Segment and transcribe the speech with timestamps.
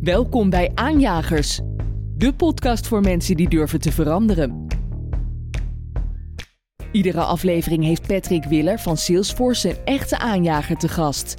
[0.00, 1.60] Welkom bij Aanjagers,
[2.16, 4.66] de podcast voor mensen die durven te veranderen.
[6.92, 11.34] Iedere aflevering heeft Patrick Willer van Salesforce een echte aanjager te gast.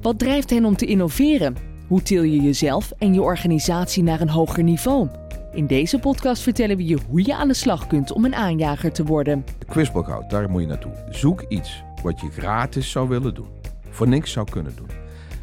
[0.00, 1.56] Wat drijft hen om te innoveren?
[1.86, 5.08] Hoe til je jezelf en je organisatie naar een hoger niveau?
[5.52, 8.92] In deze podcast vertellen we je hoe je aan de slag kunt om een aanjager
[8.92, 9.44] te worden.
[9.66, 10.92] Quizbalkout, daar moet je naartoe.
[11.10, 13.48] Zoek iets wat je gratis zou willen doen.
[13.90, 14.90] Voor niks zou kunnen doen.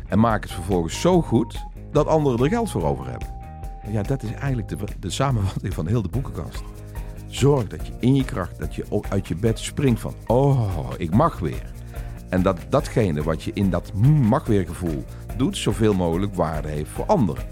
[0.07, 3.27] En maak het vervolgens zo goed dat anderen er geld voor over hebben.
[3.91, 6.63] Ja, dat is eigenlijk de, de samenvatting van heel de boekenkast.
[7.27, 11.13] Zorg dat je in je kracht, dat je uit je bed springt van, oh, ik
[11.13, 11.71] mag weer.
[12.29, 13.93] En dat datgene wat je in dat
[14.27, 15.03] mag weer gevoel
[15.37, 17.43] doet, zoveel mogelijk waarde heeft voor anderen.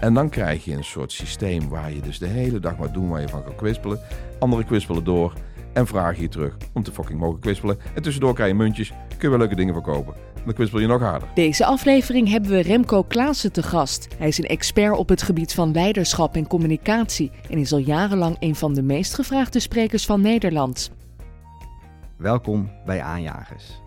[0.00, 3.08] En dan krijg je een soort systeem waar je dus de hele dag maar doen
[3.08, 4.00] waar je van kan kwispelen.
[4.38, 5.32] Anderen kwispelen door
[5.72, 7.78] en vragen je terug om te fucking mogen kwispelen.
[7.94, 10.14] En tussendoor krijg je muntjes, kun je wel leuke dingen verkopen.
[10.48, 11.28] Dan kwispel je nog harder.
[11.34, 14.08] Deze aflevering hebben we Remco Klaassen te gast.
[14.18, 18.36] Hij is een expert op het gebied van leiderschap en communicatie en is al jarenlang
[18.40, 20.90] een van de meest gevraagde sprekers van Nederland.
[22.16, 23.80] Welkom bij Aanjagers.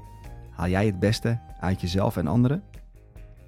[0.51, 2.63] Haal jij het beste uit jezelf en anderen?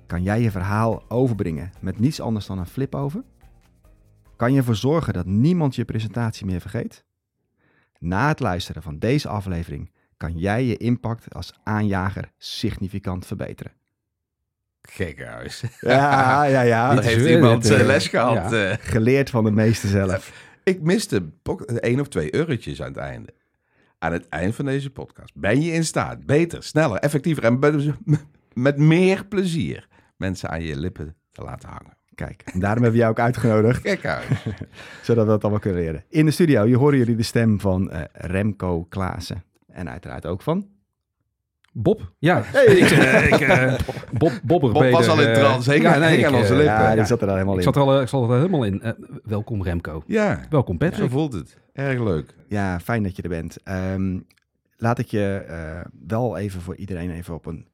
[0.07, 3.23] Kan jij je verhaal overbrengen met niets anders dan een flip over?
[4.35, 7.05] Kan je ervoor zorgen dat niemand je presentatie meer vergeet?
[7.99, 9.91] Na het luisteren van deze aflevering
[10.23, 13.71] kan jij je impact als aanjager significant verbeteren.
[14.81, 15.63] Gekhuis.
[15.79, 16.93] Ja, ja, ja.
[16.95, 18.51] Dat heeft iemand uh, les gehad.
[18.51, 18.69] Ja.
[18.69, 18.75] Uh.
[18.79, 20.31] Geleerd van de meeste zelf.
[20.63, 21.29] Ik miste
[21.79, 23.33] één of twee eurotjes aan het einde.
[23.99, 27.59] Aan het eind van deze podcast ben je in staat beter, sneller, effectiever en
[28.53, 31.97] met meer plezier mensen aan je lippen te laten hangen.
[32.15, 33.81] Kijk, en daarom hebben we jou ook uitgenodigd.
[33.81, 34.25] Kijk uit.
[35.01, 36.03] Zodat we dat allemaal kunnen leren.
[36.09, 39.43] In de studio, je horen jullie de stem van uh, Remco Klaassen.
[39.73, 40.67] En uiteraard ook van...
[41.75, 42.41] Bob, ja.
[42.43, 42.65] Hey.
[42.65, 43.73] ik, uh, ik, uh,
[44.19, 46.73] Bob, Bob, Bob was al in trans, uh, ja, nee, aan onze lippen.
[46.73, 47.65] Ja, die zat er al helemaal ik in.
[47.65, 48.95] Zat er al, ik zat er helemaal in.
[49.23, 50.03] welkom Remco.
[50.05, 50.39] Ja.
[50.49, 51.09] Welkom Patrick.
[51.09, 51.57] Zo voelt het.
[51.73, 52.35] Erg leuk.
[52.47, 53.57] Ja, fijn dat je er bent.
[53.93, 54.25] Um,
[54.77, 55.45] laat ik je
[56.07, 57.67] wel even voor iedereen even op een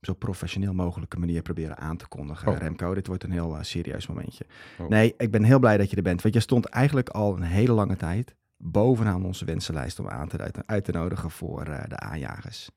[0.00, 2.52] zo professioneel mogelijke manier proberen aan te kondigen.
[2.52, 2.58] Oh.
[2.58, 4.44] Remco, dit wordt een heel uh, serieus momentje.
[4.78, 4.88] Oh.
[4.88, 6.22] Nee, ik ben heel blij dat je er bent.
[6.22, 10.52] Want je stond eigenlijk al een hele lange tijd bovenaan onze wensenlijst om aan te,
[10.66, 12.70] uit te nodigen voor uh, de aanjagers.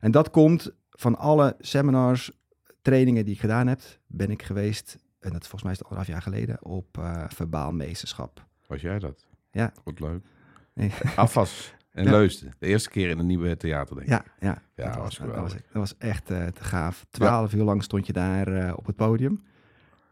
[0.00, 2.30] En dat komt van alle seminars,
[2.82, 6.12] trainingen die ik gedaan heb, ben ik geweest, en dat volgens mij is het anderhalf
[6.12, 8.46] jaar geleden, op uh, verbaal meesterschap.
[8.66, 9.26] Was jij dat?
[9.50, 9.72] Ja.
[9.84, 10.24] Wat leuk.
[10.72, 10.92] Nee.
[11.16, 11.74] Afas.
[11.90, 12.10] En ja.
[12.10, 12.54] Leusden.
[12.58, 14.12] De eerste keer in een nieuwe theater, denk ik.
[14.12, 14.62] Ja, ja.
[14.74, 17.06] ja dat, was, dat, was, dat was echt uh, te gaaf.
[17.10, 17.58] Twaalf ja.
[17.58, 19.42] uur lang stond je daar op het podium.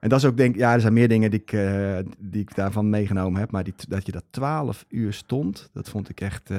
[0.01, 2.55] En dat is ook, denk ja, er zijn meer dingen die ik, uh, die ik
[2.55, 3.51] daarvan meegenomen heb.
[3.51, 6.51] Maar die, dat je dat twaalf uur stond, dat vond ik echt...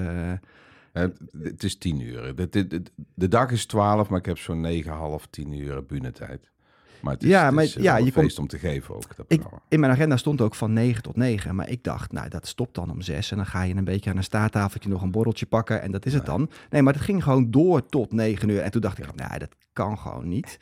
[1.41, 2.35] het is tien uur.
[2.35, 2.81] De, de, de,
[3.13, 6.51] de, dag is twaalf, maar ik heb zo'n negen, half, tien uur bühnetijd.
[7.01, 9.15] Maar het is, ja, maar, het is ja, je feest om te geven ook.
[9.15, 11.55] Dat ik, in mijn agenda stond ook van 9 tot 9.
[11.55, 13.31] Maar ik dacht, nou, dat stopt dan om 6.
[13.31, 15.81] En dan ga je een beetje aan een staattafeltje nog een borreltje pakken.
[15.81, 16.49] En dat is het dan.
[16.69, 18.59] Nee, maar het ging gewoon door tot 9 uur.
[18.61, 20.59] En toen dacht ik, nou, dat kan gewoon niet.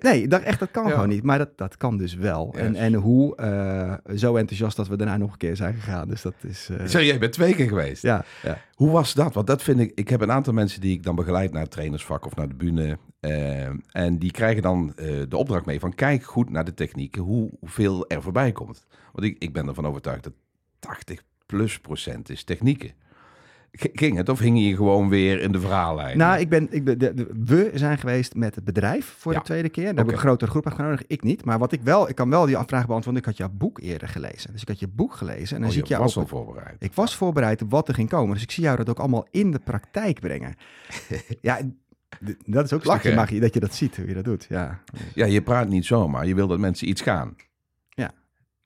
[0.00, 0.90] Nee, dacht echt, dat kan ja.
[0.90, 1.22] gewoon niet.
[1.22, 2.50] Maar dat, dat kan dus wel.
[2.52, 2.60] Yes.
[2.60, 6.08] En, en hoe, uh, zo enthousiast dat we daarna nog een keer zijn gegaan.
[6.08, 6.68] Dus dat is...
[6.70, 6.84] Uh...
[6.84, 8.02] Zeg, jij bent twee keer geweest?
[8.02, 8.58] Ja, ja.
[8.74, 9.34] Hoe was dat?
[9.34, 9.92] Want dat vind ik...
[9.94, 12.54] Ik heb een aantal mensen die ik dan begeleid naar het trainersvak of naar de
[12.54, 12.98] bühne.
[13.20, 14.92] Uh, en die krijgen dan
[15.28, 18.86] de opdracht mee van kijk goed naar de technieken, hoe, hoeveel er voorbij komt.
[19.12, 20.32] Want ik, ik ben ervan overtuigd dat
[20.78, 22.92] 80 plus procent is technieken.
[23.76, 26.18] Ging het of hing je gewoon weer in de verhaallijn?
[26.18, 29.38] Nou, ik ben, ik ben de, de, we zijn geweest met het bedrijf voor ja.
[29.38, 29.82] de tweede keer.
[29.84, 30.04] Daar okay.
[30.04, 31.04] heb ik een grotere groep uitgenodigd.
[31.06, 31.44] Ik niet.
[31.44, 33.22] Maar wat ik wel, ik kan wel die vraag beantwoorden.
[33.22, 34.52] Ik had jouw boek eerder gelezen.
[34.52, 35.54] Dus ik had je boek gelezen.
[35.56, 36.76] En dan oh, zie ik jou was al voorbereid.
[36.78, 38.34] Ik was voorbereid op wat er ging komen.
[38.34, 40.54] Dus ik zie jou dat ook allemaal in de praktijk brengen.
[41.40, 41.58] ja,
[42.44, 44.46] dat is ook een stukje magie dat je dat ziet, hoe je dat doet.
[44.48, 44.80] Ja,
[45.14, 46.26] ja je praat niet zomaar.
[46.26, 47.34] Je wil dat mensen iets gaan.
[47.88, 48.12] Ja.
[48.14, 48.65] De, de, de,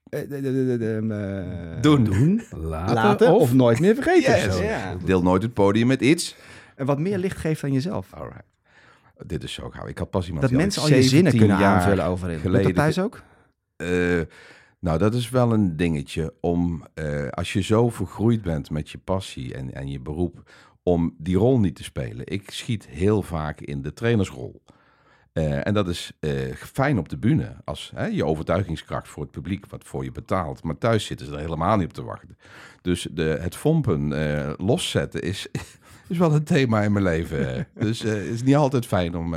[1.81, 2.03] doen.
[2.03, 2.41] doen.
[2.51, 4.33] Later, Later of, of, nooit meer vergeten.
[4.33, 4.59] Yes.
[4.59, 4.95] Ja.
[5.05, 6.35] Deel nooit het podium met iets.
[6.75, 8.13] En wat meer licht geeft aan jezelf.
[8.13, 8.43] Alright.
[9.25, 9.87] Dit is zo gauw.
[9.87, 12.39] Ik had pas iemand dat mensen al je zinnen kunnen aanvullen overin.
[12.39, 12.63] Geleden.
[12.65, 13.23] Dat thuis ook?
[13.77, 14.21] Uh,
[14.79, 18.97] nou, dat is wel een dingetje om, uh, als je zo vergroeid bent met je
[18.97, 20.51] passie en, en je beroep,
[20.83, 22.25] om die rol niet te spelen.
[22.25, 24.61] Ik schiet heel vaak in de trainersrol.
[25.33, 29.31] Uh, en dat is uh, fijn op de bühne, als hè, je overtuigingskracht voor het
[29.31, 30.63] publiek wat voor je betaalt.
[30.63, 32.37] Maar thuis zitten ze er helemaal niet op te wachten.
[32.81, 35.47] Dus de, het fompen uh, loszetten is,
[36.07, 37.67] is wel een thema in mijn leven.
[37.73, 39.35] dus het is niet altijd fijn om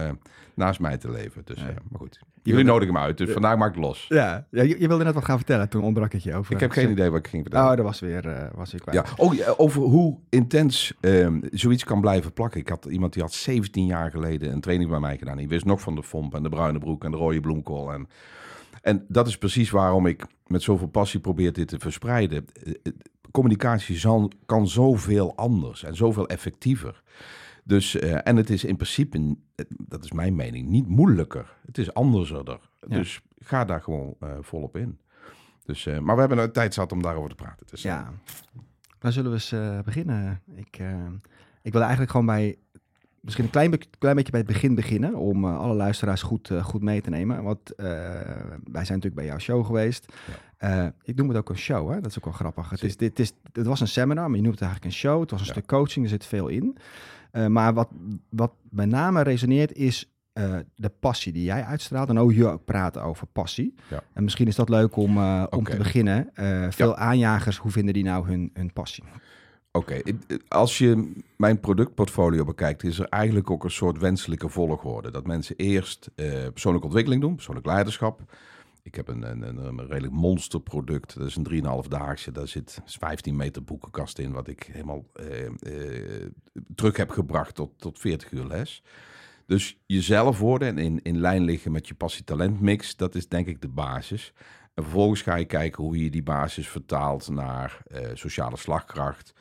[0.55, 1.43] naast mij te leven.
[1.45, 2.21] Dus, maar goed.
[2.45, 4.07] Jullie nodigen me uit, dus vandaag maak ik los.
[4.09, 6.55] Ja, ja je, je, wilde net wat gaan vertellen, toen ontbrak het je over.
[6.55, 7.71] Ik heb geen idee wat ik ging vertellen.
[7.71, 9.09] Oh, dat was weer, uh, was weer kwijt.
[9.09, 9.25] Ja.
[9.25, 12.61] Oh, over hoe intens um, zoiets kan blijven plakken.
[12.61, 15.37] Ik had iemand die had 17 jaar geleden een training bij mij gedaan.
[15.37, 17.93] Die wist nog van de fomp en de bruine broek en de rode bloemkool.
[17.93, 18.09] En,
[18.83, 22.47] En dat is precies waarom ik met zoveel passie probeer dit te verspreiden.
[23.31, 27.03] Communicatie zal, kan zoveel anders en zoveel effectiever.
[27.67, 29.37] Dus, en het is in principe,
[29.69, 31.57] dat is mijn mening, niet moeilijker.
[31.67, 32.61] Het is anderser.
[32.89, 34.99] Dus ga daar gewoon volop in.
[35.65, 37.67] Dus, maar we hebben een tijd zat om daarover te praten.
[37.71, 38.13] Dus, ja,
[38.99, 40.43] dan zullen we eens beginnen.
[40.55, 40.79] Ik,
[41.63, 42.57] ik wil eigenlijk gewoon bij
[43.21, 45.15] misschien een klein, klein beetje bij het begin beginnen.
[45.15, 47.43] Om alle luisteraars goed, goed mee te nemen.
[47.43, 50.13] Want wij zijn natuurlijk bij jouw show geweest.
[50.59, 50.95] Ja.
[51.03, 52.01] ik noem het ook een show, hè?
[52.01, 52.71] dat is ook wel grappig.
[52.71, 55.21] Het, is, dit is, het was een seminar, maar je noemt het eigenlijk een show.
[55.21, 55.53] Het was een ja.
[55.53, 56.77] stuk coaching, er zit veel in.
[57.49, 57.89] Maar wat,
[58.29, 60.09] wat met name resoneert is
[60.75, 62.09] de passie die jij uitstraalt.
[62.09, 63.75] En ook je ook praten over passie.
[63.91, 64.03] Ja.
[64.13, 65.63] En misschien is dat leuk om, om okay.
[65.63, 66.31] te beginnen.
[66.73, 69.05] veel aanjagers, hoe vinden die nou hun, hun passie?
[69.73, 70.01] Oké,
[70.49, 75.11] als je mijn productportfolio bekijkt, is er eigenlijk ook een soort wenselijke volgorde.
[75.11, 76.11] Dat mensen eerst
[76.53, 78.21] persoonlijke ontwikkeling doen, persoonlijk leiderschap.
[78.85, 81.19] Ik heb een, een, een redelijk monsterproduct.
[81.19, 82.33] Dat is een 3,5 daagse.
[82.33, 86.27] Daar zit 15 meter boekenkast in, wat ik helemaal uh, uh,
[86.75, 88.83] terug heb gebracht tot, tot 40 uur les.
[89.47, 93.47] Dus jezelf worden en in, in lijn liggen met je passie-talent mix, dat is denk
[93.47, 94.33] ik de basis.
[94.75, 97.83] En vervolgens ga je kijken hoe je die basis vertaalt naar
[98.15, 99.33] sociale slagkracht,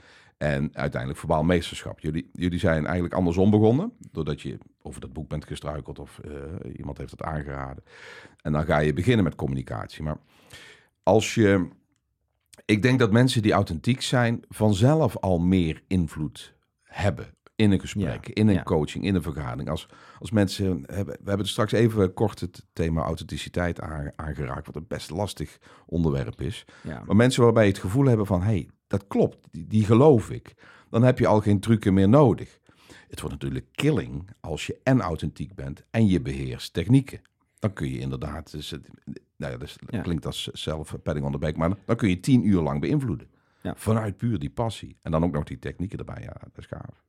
[0.44, 2.00] en uiteindelijk verbaal meesterschap.
[2.00, 3.94] Jullie, jullie zijn eigenlijk andersom begonnen.
[4.12, 6.34] Doordat je over dat boek bent gestruikeld of uh,
[6.78, 7.84] iemand heeft het aangeraden.
[8.42, 10.04] En dan ga je beginnen met communicatie.
[10.04, 10.18] Maar
[11.04, 11.68] als je.
[12.66, 18.28] Ik denk dat mensen die authentiek zijn vanzelf al meer invloed hebben in een gesprek,
[18.30, 19.70] in een coaching, in een vergadering.
[19.70, 19.88] Als,
[20.20, 23.82] als mensen hebben, we hebben straks even kort het thema authenticiteit
[24.16, 26.66] aangeraakt, wat een best lastig onderwerp is.
[26.84, 27.04] Ja.
[27.06, 30.54] Maar mensen waarbij je het gevoel hebben van, hey, dat klopt, die, die geloof ik.
[30.90, 32.60] Dan heb je al geen trucken meer nodig.
[33.08, 37.22] Het wordt natuurlijk killing als je en authentiek bent en je beheerst technieken.
[37.60, 38.72] Dan kun je inderdaad, dus,
[39.38, 40.02] nou ja, dus ja.
[40.02, 43.28] klinkt als zelf padding on the back, maar dan kun je tien uur lang beïnvloeden.
[43.62, 43.74] Ja.
[43.76, 44.98] Vanuit puur die passie.
[45.02, 46.22] En dan ook nog die technieken erbij.
[46.22, 47.03] Ja, dat is gaaf.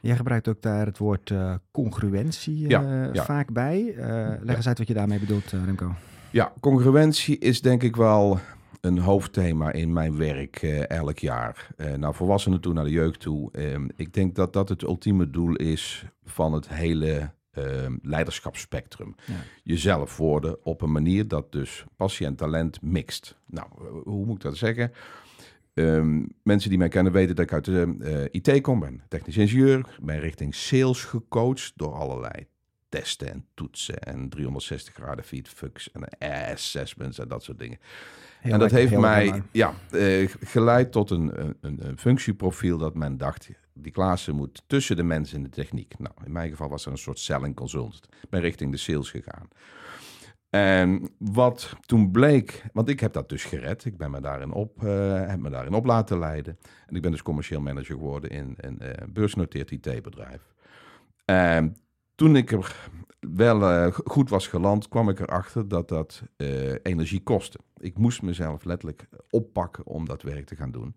[0.00, 3.24] Jij gebruikt ook daar het woord uh, congruentie ja, ja.
[3.24, 3.94] vaak bij.
[3.96, 5.94] Uh, leg eens uit wat je daarmee bedoelt, Remco.
[6.30, 8.38] Ja, congruentie is denk ik wel
[8.80, 11.68] een hoofdthema in mijn werk elk jaar.
[11.96, 13.52] nou, volwassenen toe naar de jeugd toe.
[13.52, 19.14] Ehm, ik denk dat dat het ultieme doel is van het hele ehm, leiderschapsspectrum.
[19.24, 19.34] Ja.
[19.62, 23.36] Jezelf worden op een manier dat dus passie en talent mixt.
[23.46, 23.66] Nou,
[24.04, 24.92] hoe moet ik dat zeggen?
[25.78, 29.36] Um, mensen die mij kennen weten dat ik uit de uh, IT kom, ben technisch
[29.36, 32.46] ingenieur, ben richting sales gecoacht door allerlei
[32.88, 36.08] testen en toetsen en 360 graden feedbacks en
[36.52, 37.78] assessments en dat soort dingen.
[38.40, 43.16] Heel en dat heeft mij ja, uh, geleid tot een, een, een, functieprofiel dat men
[43.16, 45.98] dacht, die Klaassen moet tussen de mensen en de techniek.
[45.98, 48.08] Nou, in mijn geval was er een soort selling consultant.
[48.22, 49.48] Ik ben richting de sales gegaan.
[50.50, 53.84] En wat toen bleek, want ik heb dat dus gered.
[53.84, 56.58] Ik ben me daarin op, uh, heb me daarin op laten leiden.
[56.86, 60.54] En ik ben dus commercieel manager geworden in een uh, beursgenoteerd IT-bedrijf.
[61.24, 61.76] En
[62.14, 62.76] toen ik er
[63.20, 66.22] wel uh, goed was geland, kwam ik erachter dat dat
[66.82, 67.58] energie kostte.
[67.76, 70.96] Ik moest mezelf letterlijk oppakken om dat werk te gaan doen.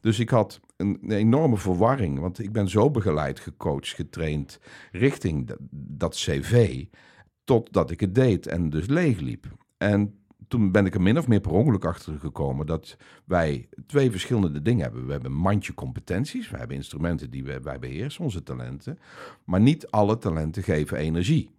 [0.00, 4.60] Dus ik had een enorme verwarring, want ik ben zo begeleid, gecoacht, getraind
[4.92, 6.84] richting dat cv
[7.48, 9.46] Totdat ik het deed en dus leeg liep.
[9.76, 10.14] En
[10.48, 14.62] toen ben ik er min of meer per ongeluk achter gekomen dat wij twee verschillende
[14.62, 15.06] dingen hebben.
[15.06, 18.98] We hebben een mandje competenties, we hebben instrumenten die wij, wij beheersen, onze talenten.
[19.44, 21.50] Maar niet alle talenten geven energie.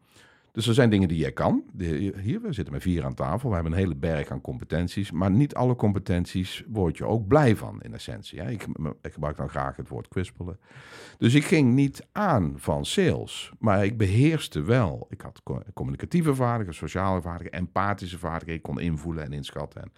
[0.52, 1.64] Dus er zijn dingen die jij kan.
[1.78, 3.50] Hier, we zitten met vier aan tafel.
[3.50, 5.12] We hebben een hele berg aan competenties.
[5.12, 8.42] Maar niet alle competenties word je ook blij van, in essentie.
[8.42, 8.68] Ik,
[9.02, 10.60] ik gebruik dan graag het woord kwispelen.
[11.18, 13.52] Dus ik ging niet aan van sales.
[13.60, 15.08] Maar ik beheerste wel.
[15.10, 15.42] Ik had
[15.74, 18.56] communicatieve vaardigheden, sociale vaardigheden, empathische vaardigheden.
[18.56, 19.82] Ik kon invoelen en inschatten.
[19.82, 19.92] En,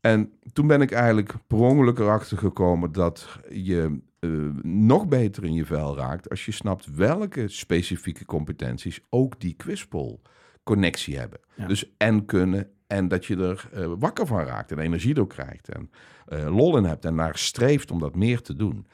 [0.00, 5.52] en toen ben ik eigenlijk per ongeluk erachter gekomen dat je uh, nog beter in
[5.52, 10.20] je vel raakt als je snapt welke specifieke competenties ook die Quispol
[10.62, 11.40] connectie hebben.
[11.66, 15.68] Dus en kunnen en dat je er uh, wakker van raakt en energie door krijgt
[15.68, 15.90] en
[16.28, 18.86] uh, lol in hebt en naar streeft om dat meer te doen.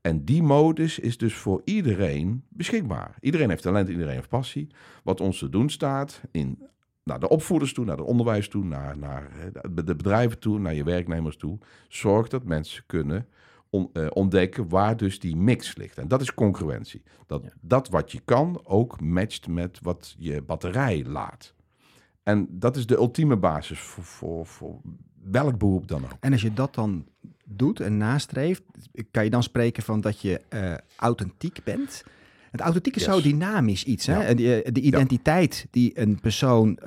[0.00, 3.16] En die modus is dus voor iedereen beschikbaar.
[3.20, 4.68] Iedereen heeft talent, iedereen heeft passie.
[5.02, 6.58] Wat ons te doen staat in
[7.02, 9.30] naar de opvoeders toe, naar het onderwijs toe, naar, naar
[9.70, 11.58] de bedrijven toe, naar je werknemers toe.
[11.88, 13.28] Zorg dat mensen kunnen
[13.70, 15.98] eh, ontdekken waar dus die mix ligt.
[15.98, 17.02] En dat is congruentie.
[17.26, 21.54] Dat, dat wat je kan ook matcht met wat je batterij laat.
[22.22, 24.80] En dat is de ultieme basis voor, voor, voor
[25.22, 26.16] welk beroep dan ook.
[26.20, 27.06] En als je dat dan
[27.44, 28.62] doet en nastreeft,
[29.10, 32.04] kan je dan spreken van dat je uh, authentiek bent.
[32.50, 34.06] Het authentiek is zo dynamisch iets.
[34.06, 34.22] Hè?
[34.22, 36.78] En de, de identiteit die een persoon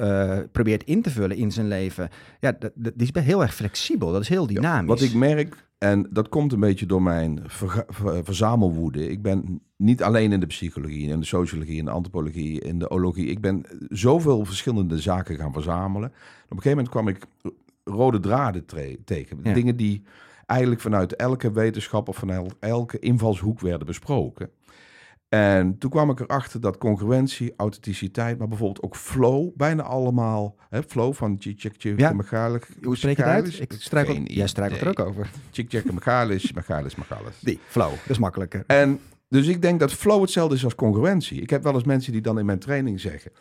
[0.51, 2.09] probeert in te vullen in zijn leven,
[2.39, 4.11] ja, dat, dat, die is heel erg flexibel.
[4.11, 4.87] Dat is heel dynamisch.
[4.87, 7.41] wat ik merk, en dat komt een beetje door mijn
[8.23, 9.09] verzamelwoede.
[9.09, 12.89] Ik ben niet alleen in de psychologie, in de sociologie, in de antropologie, in de
[12.89, 13.27] ologie.
[13.27, 16.09] Ik ben zoveel verschillende zaken gaan verzamelen.
[16.09, 17.25] Op een gegeven moment kwam ik
[17.83, 18.65] rode draden
[19.05, 19.43] tegen.
[19.43, 20.03] Dingen die
[20.45, 24.49] eigenlijk vanuit elke wetenschap of vanuit elke invalshoek werden besproken.
[25.29, 30.83] En toen kwam ik erachter dat congruentie, authenticiteit, maar bijvoorbeeld ook flow, bijna allemaal, hè,
[30.83, 32.13] flow van Tjik ja.
[32.81, 33.59] Hoe spreek je het uit?
[33.59, 35.29] Ik struikel, jij struikelt er ook over.
[35.49, 37.39] Tjik Mechalis, Mechalis, Mechalis.
[37.39, 38.63] Die, flow, dat is makkelijker.
[38.67, 41.41] En dus ik denk dat flow hetzelfde is als congruentie.
[41.41, 43.31] Ik heb wel eens mensen die dan in mijn training zeggen,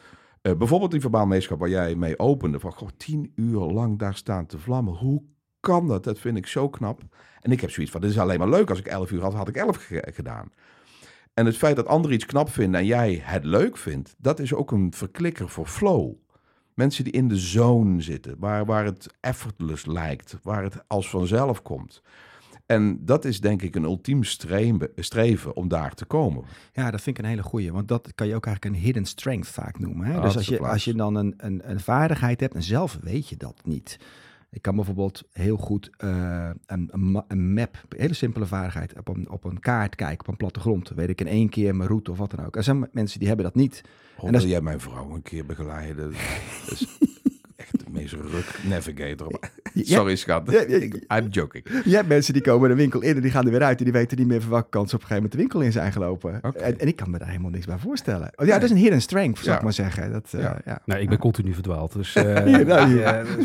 [0.42, 4.14] uh, bijvoorbeeld die verbaal meeschap waar jij mee opende, van goh, tien uur lang daar
[4.14, 4.95] staan te vlammen.
[4.95, 5.23] Hoe
[5.61, 6.04] kan dat?
[6.04, 7.02] Dat vind ik zo knap.
[7.40, 8.71] En ik heb zoiets van, dit is alleen maar leuk.
[8.71, 10.50] Als ik elf uur had, had ik elf gedaan.
[11.38, 14.54] En het feit dat anderen iets knap vinden en jij het leuk vindt, dat is
[14.54, 16.12] ook een verklikker voor flow.
[16.75, 21.62] Mensen die in de zone zitten, waar, waar het effortless lijkt, waar het als vanzelf
[21.62, 22.02] komt.
[22.66, 26.45] En dat is denk ik een ultiem streven, streven om daar te komen.
[26.73, 27.73] Ja, dat vind ik een hele goeie.
[27.73, 30.07] Want dat kan je ook eigenlijk een hidden strength vaak noemen.
[30.07, 30.21] Hè?
[30.21, 33.37] dus als je, als je dan een, een, een vaardigheid hebt en zelf weet je
[33.37, 33.99] dat niet.
[34.50, 36.88] Ik kan bijvoorbeeld heel goed uh, een,
[37.28, 40.88] een, map, een hele simpele vaardigheid, op een, op een kaart kijken, op een plattegrond.
[40.88, 42.57] Weet ik in één keer mijn route of wat dan ook.
[42.57, 43.83] Er zijn mensen die hebben dat niet.
[44.23, 46.12] En wil jij mijn vrouw een keer begeleiden?
[47.90, 49.38] meest ruk navigator.
[49.75, 50.52] Sorry, schat.
[51.16, 51.64] I'm joking.
[51.85, 53.78] Je hebt mensen die komen de winkel in en die gaan er weer uit.
[53.78, 55.61] En die weten niet meer van welke kant ze op een gegeven moment de winkel
[55.61, 56.40] in zijn gelopen.
[56.42, 58.33] En, en, ik kan me daar helemaal niks bij voorstellen.
[58.37, 60.12] Oh, ja, dat is een hidden strength, zou ik maar zeggen.
[60.12, 60.80] Dat, uh, ja.
[60.85, 61.92] Nee, ik ben continu verdwaald.
[61.92, 63.38] Dus, uh, nou, ja, dat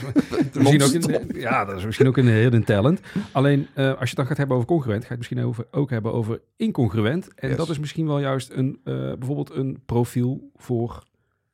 [0.54, 3.00] is, misschien ook een, ja, dat is misschien ook een hidden talent.
[3.32, 5.66] Alleen, uh, als je het dan gaat hebben over congruent, ga je het misschien over,
[5.72, 7.34] ook hebben over incongruent.
[7.36, 7.58] En yes.
[7.58, 11.04] dat is misschien wel juist een, bijvoorbeeld een profiel voor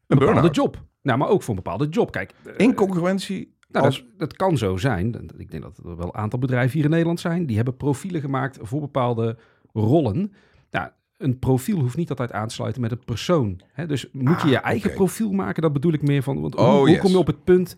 [0.08, 0.88] een, een bepaalde job.
[1.01, 2.12] Nou, maar ook voor een bepaalde job.
[2.12, 3.58] Kijk, eh, in concurrentie.
[3.68, 4.06] Nou, als...
[4.18, 5.29] dat, kan zo zijn.
[5.38, 7.46] Ik denk dat er wel een aantal bedrijven hier in Nederland zijn.
[7.46, 9.38] Die hebben profielen gemaakt voor bepaalde
[9.74, 10.34] rollen.
[10.72, 13.62] Nou, een profiel hoeft niet altijd aansluiten met een persoon.
[13.72, 13.86] Hè?
[13.86, 15.62] Dus moet je ah, je eigen profiel maken?
[15.62, 16.41] Dat bedoel ik meer van.
[16.41, 17.75] Want oh, hoe, kom je op het punt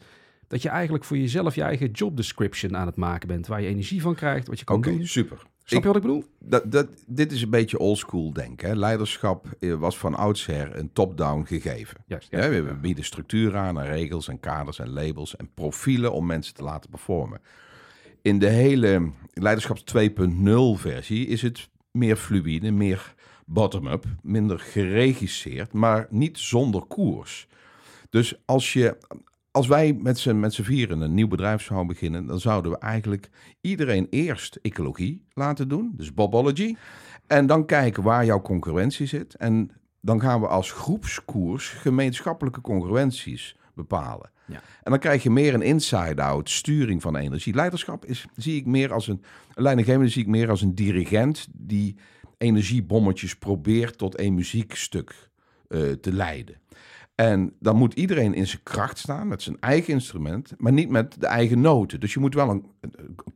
[0.48, 3.68] dat je eigenlijk voor jezelf je eigen job description aan het maken bent, waar je
[3.68, 5.06] energie van krijgt, wat je kan doen.
[5.06, 5.38] super.
[5.64, 6.24] Snap je wat ik bedoel?
[6.40, 8.78] Dat, dat, dit is een beetje oldschool denken.
[8.78, 11.98] Leiderschap eh, was van oudsher een top-down gegeven.
[12.06, 16.26] Juist, ja, we bieden structuur aan, en regels en kaders en labels en profielen om
[16.26, 17.42] mensen te laten performen.
[18.22, 20.02] In de hele leiderschaps 2.0
[20.74, 23.14] versie is het meer fluïde, meer
[23.46, 27.48] bottom-up, minder geregisseerd, maar niet zonder koers.
[28.10, 28.98] Dus als je
[29.52, 32.78] als wij met z'n, met z'n vieren een nieuw bedrijf zouden beginnen, dan zouden we
[32.78, 33.30] eigenlijk
[33.62, 36.76] iedereen eerst ecologie laten doen, dus Bobology.
[37.28, 39.36] En dan kijken waar jouw concurrentie zit.
[39.36, 44.32] En dan gaan we als groepskoers gemeenschappelijke congruenties bepalen.
[44.46, 44.62] Ja.
[44.84, 47.56] En dan krijg je meer een inside-out sturing van energie.
[47.56, 51.48] Leiderschap is, zie ik meer als een, een leidinggevende zie ik meer als een dirigent
[51.54, 51.96] die
[52.38, 55.30] energiebommetjes probeert tot een muziekstuk
[55.68, 56.56] uh, te leiden.
[57.22, 61.16] En dan moet iedereen in zijn kracht staan met zijn eigen instrument, maar niet met
[61.20, 62.00] de eigen noten.
[62.00, 62.66] Dus je moet wel een,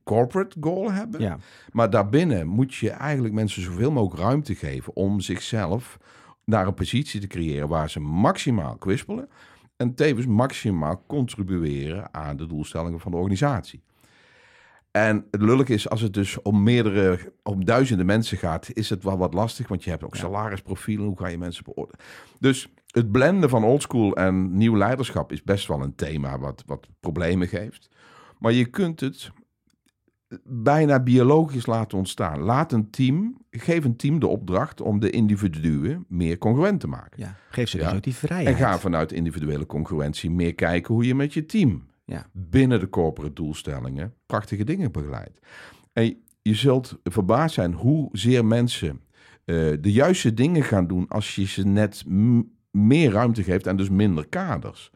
[0.03, 1.21] corporate goal hebben.
[1.21, 1.37] Ja.
[1.71, 5.97] Maar daarbinnen moet je eigenlijk mensen zoveel mogelijk ruimte geven om zichzelf
[6.43, 9.29] naar een positie te creëren waar ze maximaal kwispelen.
[9.75, 13.81] En tevens maximaal contribueren aan de doelstellingen van de organisatie.
[14.95, 19.03] En het lullig is, als het dus om meerdere, om duizenden mensen gaat, is het
[19.03, 19.67] wel wat lastig.
[19.67, 21.05] Want je hebt ook salarisprofielen.
[21.05, 22.05] Hoe ga je mensen beoordelen?
[22.39, 26.87] Dus het blenden van oldschool en nieuw leiderschap is best wel een thema wat, wat
[26.99, 27.89] problemen geeft.
[28.39, 29.31] Maar je kunt het
[30.43, 32.39] bijna biologisch laten ontstaan.
[32.39, 37.21] Laat een team, geef een team de opdracht om de individuen meer congruent te maken.
[37.21, 38.47] Ja, geef ze dus ook die vrijheid.
[38.47, 42.25] En ga vanuit individuele congruentie meer kijken hoe je met je team ja.
[42.31, 45.39] binnen de corporate doelstellingen prachtige dingen begeleidt.
[45.93, 49.01] En je zult verbaasd zijn hoezeer mensen
[49.45, 52.03] uh, de juiste dingen gaan doen als je ze net
[52.71, 54.91] meer ruimte geeft en dus minder kaders.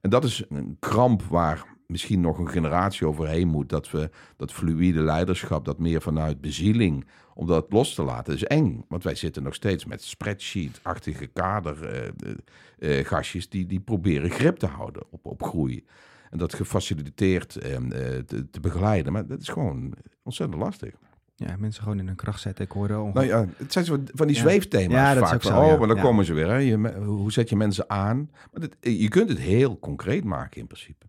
[0.00, 3.68] En dat is een kramp waar misschien nog een generatie overheen moet.
[3.68, 8.44] Dat we dat fluïde leiderschap, dat meer vanuit bezieling, om dat los te laten, is
[8.44, 8.84] eng.
[8.88, 14.66] Want wij zitten nog steeds met spreadsheet-achtige kadergastjes uh, uh, die, die proberen grip te
[14.66, 15.84] houden op, op groei.
[16.30, 19.12] En dat gefaciliteerd ehm, te, te begeleiden.
[19.12, 20.94] Maar dat is gewoon ontzettend lastig.
[21.46, 22.64] Ja, mensen gewoon in hun kracht zetten.
[22.64, 25.42] Ik hoorde Nou ja, het zijn zo van die zweefthema's ja, vaak.
[25.42, 26.48] Zo, oh, maar dan komen ze weer.
[26.48, 26.56] Hè.
[26.56, 28.30] Je, hoe zet je mensen aan?
[28.52, 31.06] Maar dat, je kunt het heel concreet maken in principe.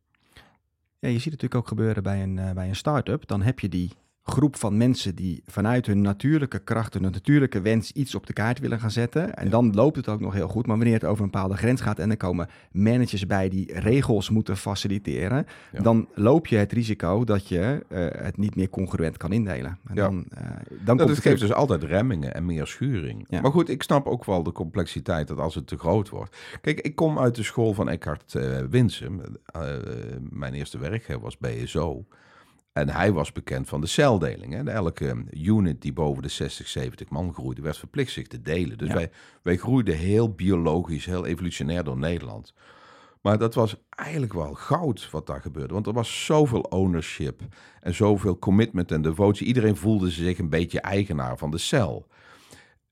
[0.99, 3.27] Ja, je ziet het natuurlijk ook gebeuren bij een, uh, bij een start-up.
[3.27, 3.91] Dan heb je die
[4.31, 8.59] groep van mensen die vanuit hun natuurlijke krachten, hun natuurlijke wens iets op de kaart
[8.59, 9.35] willen gaan zetten.
[9.35, 10.67] En dan loopt het ook nog heel goed.
[10.67, 14.29] Maar wanneer het over een bepaalde grens gaat en er komen managers bij die regels
[14.29, 15.45] moeten faciliteren,
[15.81, 19.77] dan loop je het risico dat je uh, het niet meer congruent kan indelen.
[19.85, 20.03] En ja.
[20.03, 20.47] dan, uh,
[20.85, 23.27] dan dat het geeft dus altijd remmingen en meer schuring.
[23.29, 26.37] Maar goed, ik snap ook wel de complexiteit dat als het te groot wordt.
[26.61, 29.21] Kijk, ik kom uit de school van Eckhart uh, Winsum.
[30.29, 32.05] mijn eerste werkgever was BSO.
[32.73, 34.53] En hij was bekend van de celdeling.
[34.53, 34.63] Hè.
[34.63, 38.77] Elke unit die boven de 60, 70 man groeide, werd verplicht zich te delen.
[38.77, 39.11] Dus wij,
[39.41, 42.53] wij groeiden heel biologisch, heel evolutionair door Nederland.
[43.21, 45.73] Maar dat was eigenlijk wel goud wat daar gebeurde.
[45.73, 47.41] Want er was zoveel ownership
[47.79, 49.47] en zoveel commitment en devotie.
[49.47, 52.07] Iedereen voelde zich een beetje eigenaar van de cel.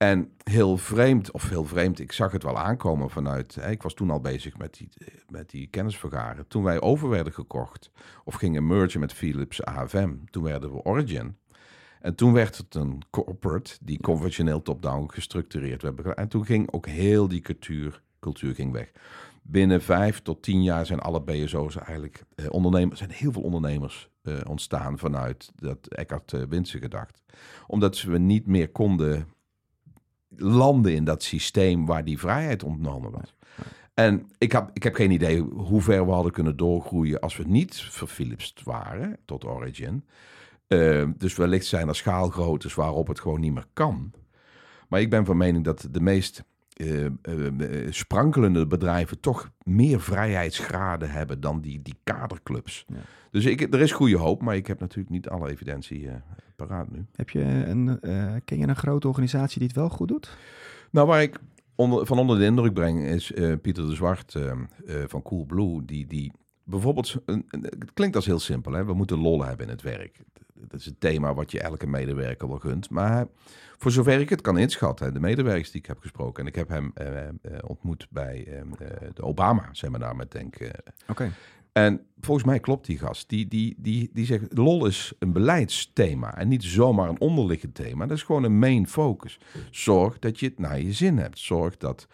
[0.04, 3.54] En heel vreemd, of heel vreemd, ik zag het wel aankomen vanuit.
[3.54, 4.88] Hè, ik was toen al bezig met die,
[5.28, 6.48] met die kennisvergaren.
[6.48, 7.90] Toen wij over werden gekocht,
[8.24, 11.36] of gingen mergen met Philips AFM, toen werden we Origin.
[12.00, 16.14] En toen werd het een corporate die conventioneel top-down gestructureerd werd.
[16.14, 18.92] En toen ging ook heel die cultuur, cultuur ging weg.
[19.42, 22.98] Binnen vijf tot tien jaar zijn alle BSO's eigenlijk eh, ondernemers.
[22.98, 27.22] zijn heel veel ondernemers eh, ontstaan vanuit dat Eckhart uh, Winsen gedacht.
[27.66, 29.26] Omdat we niet meer konden
[30.42, 33.34] landen in dat systeem waar die vrijheid ontnomen was.
[33.94, 37.44] En ik heb, ik heb geen idee hoe ver we hadden kunnen doorgroeien als we
[37.46, 40.04] niet verphilipst waren tot Origin.
[40.68, 44.12] Uh, dus wellicht zijn er schaalgroottes waarop het gewoon niet meer kan.
[44.88, 46.44] Maar ik ben van mening dat de meest
[46.80, 52.84] uh, uh, sprankelende bedrijven toch meer vrijheidsgraden hebben dan die, die kaderclubs.
[52.88, 52.96] Ja.
[53.30, 56.12] Dus ik, er is goede hoop, maar ik heb natuurlijk niet alle evidentie uh,
[56.56, 57.06] paraat nu.
[57.12, 57.98] Heb je een,
[58.44, 60.36] ken je een grote organisatie die het wel goed doet?
[60.90, 61.38] Nou, waar ik
[61.74, 63.32] onder, van onder de indruk breng is
[63.62, 64.38] Pieter de Zwart
[65.06, 66.32] van Coolblue, die, die
[66.70, 67.16] bijvoorbeeld,
[67.50, 68.84] het klinkt als heel simpel, hè?
[68.84, 70.18] we moeten lol hebben in het werk.
[70.54, 72.90] Dat is het thema wat je elke medewerker wel gunt.
[72.90, 73.26] Maar
[73.78, 76.68] voor zover ik het kan inschatten, de medewerkers die ik heb gesproken, en ik heb
[76.68, 78.60] hem uh, ontmoet bij uh,
[79.14, 80.56] de Obama-seminar met Denk.
[81.08, 81.32] Oké.
[81.72, 83.28] En volgens mij klopt die gast.
[83.28, 88.06] Die, die, die, die zegt, lol is een beleidsthema en niet zomaar een onderliggend thema.
[88.06, 89.38] Dat is gewoon een main focus.
[89.70, 91.38] Zorg dat je het naar je zin hebt.
[91.38, 92.06] Zorg dat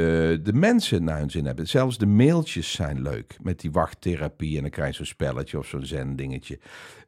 [0.00, 1.68] uh, de mensen naar hun zin hebben.
[1.68, 5.66] Zelfs de mailtjes zijn leuk met die wachttherapie en dan krijg je zo'n spelletje of
[5.66, 6.58] zo'n zendingetje.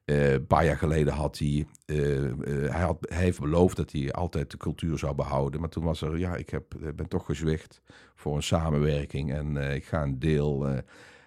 [0.04, 2.32] Uh, een paar jaar geleden had hij, uh,
[2.70, 5.60] hij, had, hij heeft beloofd dat hij altijd de cultuur zou behouden.
[5.60, 6.64] Maar toen was er, ja, ik heb,
[6.96, 7.80] ben toch gezwicht
[8.14, 10.82] voor een samenwerking en ik ga een deel...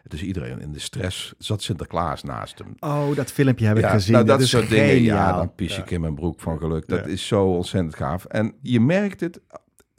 [0.08, 2.76] Dus iedereen in de stress zat Sinterklaas naast hem.
[2.80, 4.14] Oh, dat filmpje heb ik gezien.
[4.14, 6.88] Nou, dat, soort dingen, ja, dan pies ik in mijn broek van geluk.
[6.88, 8.26] Dat is zo ontzettend gaaf.
[8.26, 9.42] En je merkt het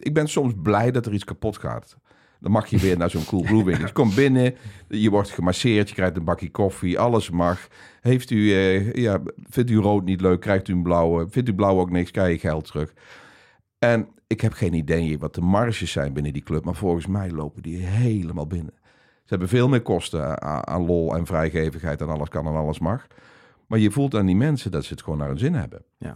[0.02, 1.96] ik ben soms blij dat er iets kapot gaat.
[2.40, 3.86] Dan mag je weer naar zo'n cool blue winkel.
[3.86, 4.54] Je komt binnen,
[4.88, 7.68] je wordt gemasseerd, je krijgt een bakje koffie, alles mag.
[8.00, 11.26] Heeft u, eh, ja, vindt u rood niet leuk, krijgt u een blauwe.
[11.30, 12.92] Vindt u blauw ook niks, krijg je geld terug.
[13.78, 17.30] En ik heb geen idee wat de marges zijn binnen die club, maar volgens mij
[17.30, 18.74] lopen die helemaal binnen.
[19.22, 22.78] Ze hebben veel meer kosten aan, aan lol en vrijgevigheid en alles kan en alles
[22.78, 23.06] mag.
[23.66, 25.84] Maar je voelt aan die mensen dat ze het gewoon naar hun zin hebben.
[25.98, 26.14] Ja.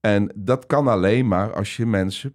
[0.00, 2.32] En dat kan alleen maar als je mensen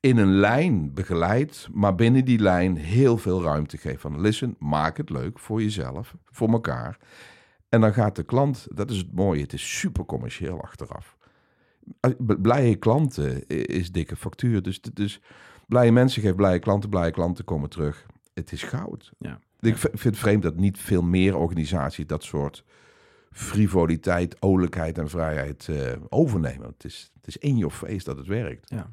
[0.00, 4.00] in een lijn begeleidt, maar binnen die lijn heel veel ruimte geeft.
[4.00, 6.98] Van listen, maak het leuk voor jezelf, voor elkaar.
[7.68, 11.16] En dan gaat de klant, dat is het mooie, het is super commercieel achteraf.
[12.18, 14.62] Blije klanten is dikke factuur.
[14.62, 15.20] Dus, dus
[15.66, 18.06] blije mensen geven blije klanten, blije klanten komen terug.
[18.34, 19.12] Het is goud.
[19.18, 19.40] Ja.
[19.60, 22.64] Ik vind het vreemd dat niet veel meer organisaties dat soort
[23.30, 26.66] frivoliteit, olijkheid en vrijheid uh, overnemen.
[26.66, 28.70] Het is, het is in your face dat het werkt.
[28.70, 28.90] Ja.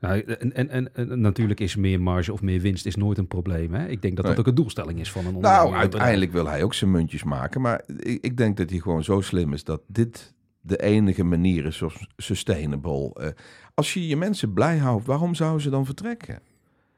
[0.00, 3.74] Nou, en, en, en, natuurlijk is meer marge of meer winst is nooit een probleem.
[3.74, 3.88] Hè?
[3.88, 5.64] Ik denk dat dat ook een doelstelling is van een ondernemer.
[5.64, 7.60] Nou, uiteindelijk wil hij ook zijn muntjes maken.
[7.60, 11.64] Maar ik, ik, denk dat hij gewoon zo slim is dat dit de enige manier
[11.64, 13.16] is of sustainable.
[13.20, 13.26] Uh,
[13.74, 16.40] als je je mensen blij houdt, waarom zouden ze dan vertrekken?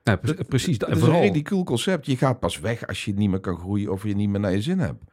[0.02, 0.78] Ja, precies.
[0.78, 2.06] Dat, is een ridicuul concept.
[2.06, 4.52] Je gaat pas weg als je niet meer kan groeien of je niet meer naar
[4.52, 5.04] je zin hebt.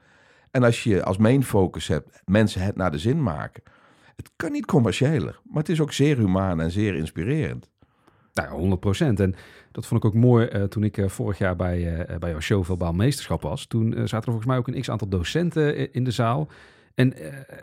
[0.52, 3.64] En als je als main focus hebt, mensen het naar de zin maken
[4.24, 7.70] het kan niet commerciëler, maar het is ook zeer humaan en zeer inspirerend.
[8.34, 9.20] Nou, 100 procent.
[9.20, 9.36] En
[9.72, 12.40] dat vond ik ook mooi uh, toen ik uh, vorig jaar bij, uh, bij jouw
[12.40, 13.66] show Verbaal Meesterschap was.
[13.66, 16.48] Toen zaten er volgens mij ook een x-aantal docenten in de zaal.
[16.96, 17.14] En,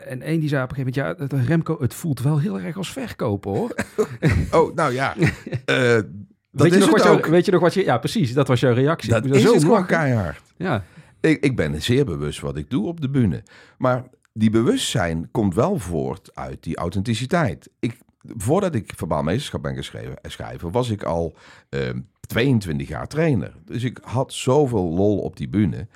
[0.07, 2.77] en één die zei op een gegeven moment, ja, Remco, het voelt wel heel erg
[2.77, 3.75] als verkopen hoor.
[4.51, 5.13] oh, nou ja.
[5.17, 7.83] weet, je nog wat je, weet je nog wat je...
[7.83, 8.33] Ja, precies.
[8.33, 9.09] Dat was jouw reactie.
[9.09, 10.53] Dat is zo het gewoon keihard.
[10.57, 10.83] Ja.
[11.19, 13.43] Ik, ik ben zeer bewust wat ik doe op de bühne.
[13.77, 17.69] Maar die bewustzijn komt wel voort uit die authenticiteit.
[17.79, 21.35] Ik, voordat ik verbaal meesterschap ben geschreven, schrijven, was ik al
[21.69, 23.53] uh, ehm, 22 jaar trainer.
[23.65, 25.87] Dus ik had zoveel lol op die bühne.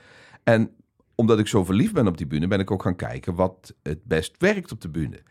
[0.43, 0.71] En
[1.15, 4.03] omdat ik zo verliefd ben op die bühne, ben ik ook gaan kijken wat het
[4.03, 5.21] best werkt op de bühne.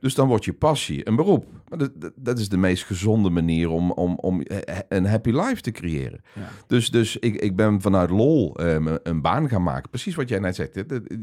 [0.00, 1.46] Dus dan wordt je passie een beroep.
[1.68, 4.42] Maar dat, dat, is de meest gezonde manier om, om, om
[4.88, 6.20] een happy life te creëren.
[6.34, 6.48] Ja.
[6.66, 9.90] Dus, dus ik, ik ben vanuit lol um, een baan gaan maken.
[9.90, 10.76] Precies wat jij net zegt.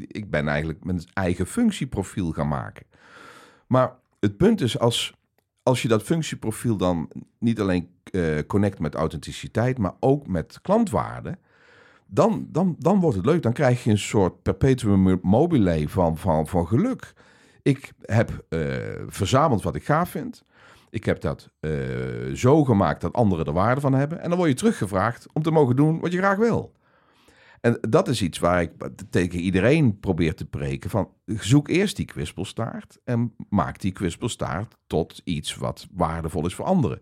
[0.07, 2.85] Ik ben eigenlijk mijn eigen functieprofiel gaan maken.
[3.67, 5.13] Maar het punt is, als,
[5.63, 7.09] als je dat functieprofiel dan
[7.39, 11.37] niet alleen uh, connect met authenticiteit, maar ook met klantwaarde,
[12.07, 13.41] dan, dan, dan wordt het leuk.
[13.41, 17.13] Dan krijg je een soort perpetuum mobile van, van, van geluk.
[17.67, 18.61] Ik heb uh,
[19.07, 20.43] verzameld wat ik gaaf vind.
[20.89, 21.71] Ik heb dat uh,
[22.33, 24.21] zo gemaakt dat anderen er waarde van hebben.
[24.21, 26.71] En dan word je teruggevraagd om te mogen doen wat je graag wil.
[27.61, 28.71] En dat is iets waar ik
[29.09, 35.21] tegen iedereen probeer te preken van zoek eerst die kwispelstaart en maak die kwispelstaart tot
[35.23, 37.01] iets wat waardevol is voor anderen.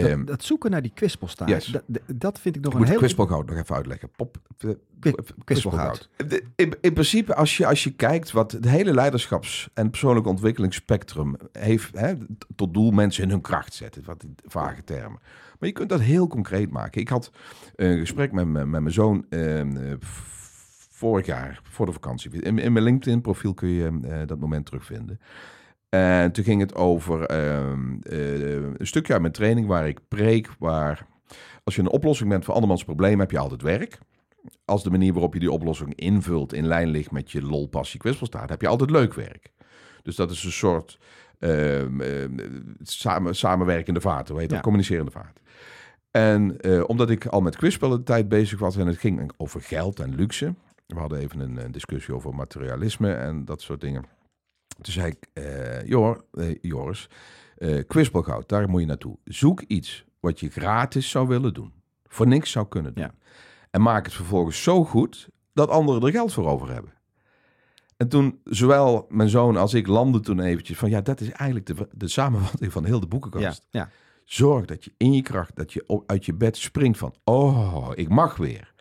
[0.00, 1.66] Dat, um, dat, zoeken naar die kwispelstaart, yes.
[1.66, 2.92] dat, dat vind ik nog ik een heel...
[2.92, 3.02] heel...
[3.02, 4.10] kwispelgoud nog even uitleggen.
[4.16, 4.36] Pop,
[5.44, 6.08] kwispelgoud.
[6.56, 11.36] In, in, principe, als je, als je kijkt wat het hele leiderschaps- en persoonlijke ontwikkelingsspectrum
[11.52, 12.14] heeft hè,
[12.56, 15.18] tot doel mensen in hun kracht zetten, wat vage termen.
[15.58, 17.00] Maar je kunt dat heel concreet maken.
[17.00, 17.30] Ik had
[17.76, 19.62] een gesprek met, met mijn zoon uh,
[20.90, 22.30] vorig jaar, voor de vakantie.
[22.30, 25.20] In, in mijn LinkedIn-profiel kun je uh, dat moment terugvinden.
[25.94, 27.72] En toen ging het over uh,
[28.78, 31.06] een stukje uit mijn training waar ik preek, waar
[31.64, 33.98] als je een oplossing bent voor andermans probleem, heb je altijd werk.
[34.64, 38.00] Als de manier waarop je die oplossing invult in lijn ligt met je lol, passie,
[38.00, 39.52] kwispelstaart, heb je altijd leuk werk.
[40.02, 40.98] Dus dat is een soort
[41.38, 41.82] uh,
[42.82, 44.56] samen, samenwerkende vaart, hoe heet dat?
[44.56, 44.64] Ja.
[44.64, 45.40] Communicerende vaart.
[46.10, 49.60] En uh, omdat ik al met quizspellen de tijd bezig was en het ging over
[49.60, 50.54] geld en luxe.
[50.86, 54.13] We hadden even een, een discussie over materialisme en dat soort dingen.
[54.80, 57.08] Toen zei ik, uh, Jor, uh, Joris,
[57.58, 57.82] uh,
[58.46, 59.18] daar moet je naartoe.
[59.24, 61.72] Zoek iets wat je gratis zou willen doen.
[62.04, 63.04] Voor niks zou kunnen doen.
[63.04, 63.14] Ja.
[63.70, 66.92] En maak het vervolgens zo goed dat anderen er geld voor over hebben.
[67.96, 70.90] En toen, zowel mijn zoon als ik landden toen eventjes van...
[70.90, 73.66] ja, dat is eigenlijk de, de samenvatting van heel de boekenkast.
[73.70, 73.88] Ja, ja.
[74.24, 77.14] Zorg dat je in je kracht, dat je uit je bed springt van...
[77.24, 78.74] oh, ik mag weer.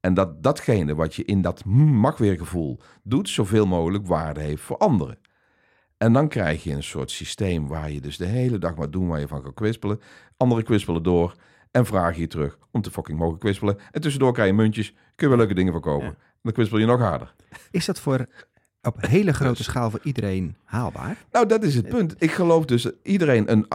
[0.00, 3.28] En dat datgene wat je in dat mag weer gevoel doet...
[3.28, 5.18] zoveel mogelijk waarde heeft voor anderen.
[5.98, 9.08] En dan krijg je een soort systeem waar je dus de hele dag maar doen
[9.08, 10.00] waar je van kan kwispelen.
[10.36, 11.34] Anderen kwispelen door
[11.70, 13.78] en vragen je terug om te fucking mogen kwispelen.
[13.90, 16.06] En tussendoor krijg je muntjes, kun je wel leuke dingen verkopen.
[16.06, 16.16] Ja.
[16.42, 17.34] Dan kwispel je nog harder.
[17.70, 18.26] Is dat voor
[18.82, 21.24] op hele grote schaal voor iedereen haalbaar?
[21.32, 22.14] Nou, dat is het punt.
[22.18, 23.66] Ik geloof dus dat iedereen een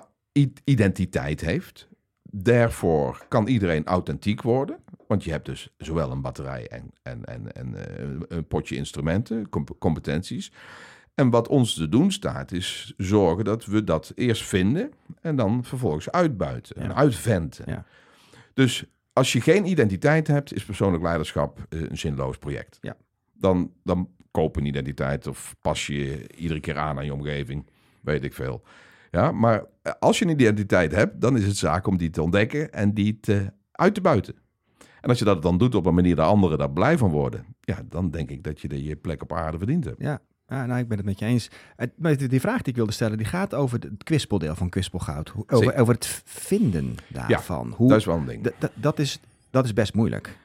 [0.64, 1.88] identiteit heeft.
[2.24, 4.78] Daarvoor kan iedereen authentiek worden.
[5.08, 9.50] Want je hebt dus zowel een batterij en, en, en, en uh, een potje instrumenten,
[9.80, 10.52] competenties.
[11.16, 15.64] En wat ons te doen staat, is zorgen dat we dat eerst vinden en dan
[15.64, 17.66] vervolgens uitbuiten en uitventen.
[17.68, 17.86] Ja.
[18.54, 22.78] Dus als je geen identiteit hebt, is persoonlijk leiderschap een zinloos project.
[22.82, 22.96] Ja.
[23.34, 27.70] Dan, dan koop een identiteit of pas je iedere keer aan aan je omgeving,
[28.02, 28.64] weet ik veel.
[29.12, 29.66] Ja, maar
[30.00, 33.20] als je een identiteit hebt, dan is het zaak om die te ontdekken en die
[33.20, 34.36] te, uit te buiten.
[35.02, 37.46] En als je dat dan doet op een manier dat anderen daar blij van worden,
[37.62, 40.02] ja, dan denk ik dat je de, je plek op aarde verdiend hebt.
[40.02, 40.22] Ja,
[40.54, 41.50] ja, nou, ik ben het met je eens.
[42.30, 45.34] Die vraag die ik wilde stellen, die gaat over het kwispeldeel van Kwispelgoud.
[45.48, 47.68] Over, over het vinden daarvan.
[47.70, 48.52] Ja, Hoe, dat is wel een ding.
[48.74, 50.38] Dat is, dat is best moeilijk.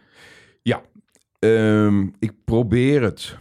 [0.63, 0.83] Ja,
[1.39, 3.37] um, ik probeer het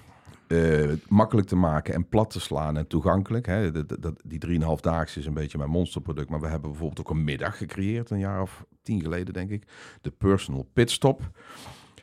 [0.47, 3.45] uh, makkelijk te maken en plat te slaan en toegankelijk.
[3.45, 3.71] Hè.
[3.71, 6.29] Dat, dat, die 3,5 daags is een beetje mijn monsterproduct.
[6.29, 9.63] Maar we hebben bijvoorbeeld ook een middag gecreëerd, een jaar of tien geleden denk ik.
[10.01, 11.29] De Personal Pitstop.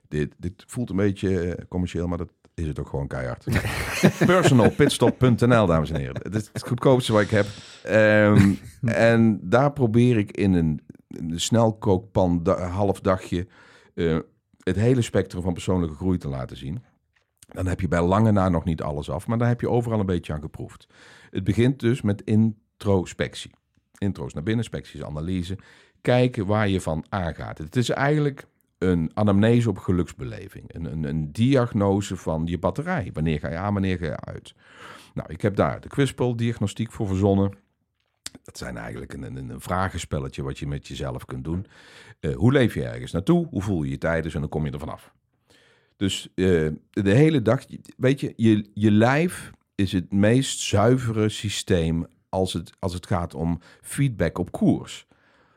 [0.08, 3.46] Dit, dit voelt een beetje commercieel, maar dat is het ook gewoon keihard.
[4.26, 6.20] Personalpitstop.nl, dames en heren.
[6.22, 7.46] Het is het goedkoopste wat ik heb.
[8.26, 8.58] Um,
[9.14, 13.46] en daar probeer ik in een, een snelkookpan, da, half dagje,
[13.94, 14.18] uh,
[14.58, 16.84] het hele spectrum van persoonlijke groei te laten zien.
[17.48, 20.00] Dan heb je bij lange na nog niet alles af, maar daar heb je overal
[20.00, 20.86] een beetje aan geproefd.
[21.30, 23.50] Het begint dus met introspectie.
[23.98, 25.58] Intro's naar binnen, spectie is analyse.
[26.00, 27.58] Kijken waar je van aangaat.
[27.58, 28.46] Het is eigenlijk
[28.84, 30.74] een anamnese op geluksbeleving.
[30.74, 33.10] Een, een, een, diagnose van je batterij.
[33.12, 34.54] Wanneer ga je aan, wanneer ga je uit?
[35.14, 37.52] Nou, ik heb daar de Quispel-diagnostiek voor verzonnen.
[38.42, 41.66] Dat zijn eigenlijk een, een, een, vragenspelletje wat je met jezelf kunt doen.
[42.20, 43.46] Uh, hoe leef je ergens naartoe?
[43.50, 44.34] Hoe voel je je tijdens?
[44.34, 45.12] En dan kom je er vanaf.
[45.96, 47.64] Dus uh, de hele dag,
[47.96, 53.34] weet je, je, je lijf is het meest zuivere systeem als het, als het gaat
[53.34, 55.06] om feedback op koers.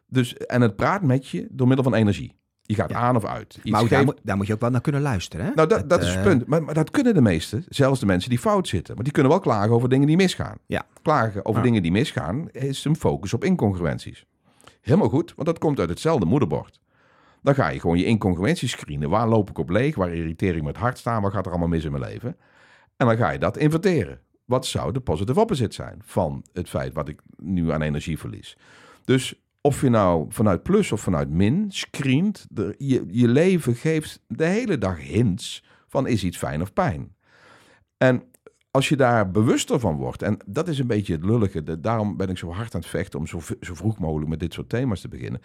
[0.08, 2.37] Dus, en het praat met je door middel van energie.
[2.68, 2.98] Je gaat ja.
[2.98, 3.56] aan of uit.
[3.56, 3.92] Iets maar geeft...
[3.92, 5.46] daar, moet, daar, moet, je ook wel naar kunnen luisteren.
[5.46, 5.52] Hè?
[5.54, 6.48] Nou, dat, dat, dat is het punt.
[6.48, 8.96] Maar, maar, dat kunnen de meesten, zelfs de mensen die fout zitten.
[8.96, 10.58] Maar die kunnen wel klagen over dingen die misgaan.
[10.66, 10.86] Ja.
[11.02, 14.26] Klagen over dingen die misgaan is een focus op incongruenties.
[14.82, 16.80] Helemaal goed, want dat komt uit hetzelfde moederbord.
[17.42, 19.10] Dan ga je gewoon je incongruentie screenen.
[19.10, 19.96] Waar loop ik op leeg?
[19.96, 21.22] Waar irriteer ik met hart staan?
[21.22, 22.38] Wat gaat er allemaal mis in mijn leven?
[22.98, 24.20] En dan ga je dat inverteren.
[24.46, 28.58] Wat zou de positive opposite zijn van het feit wat ik nu aan energie verlies?
[29.06, 34.24] Dus of je nou vanuit plus of vanuit min screent, de, je, je leven geeft
[34.28, 37.16] de hele dag hints van is iets fijn of pijn.
[37.98, 38.24] En
[38.72, 42.30] als je daar bewuster van wordt, en dat is een beetje het lullige, daarom ben
[42.30, 45.02] ik zo hard aan het vechten om zo, zo vroeg mogelijk met dit soort thema's
[45.02, 45.42] te beginnen.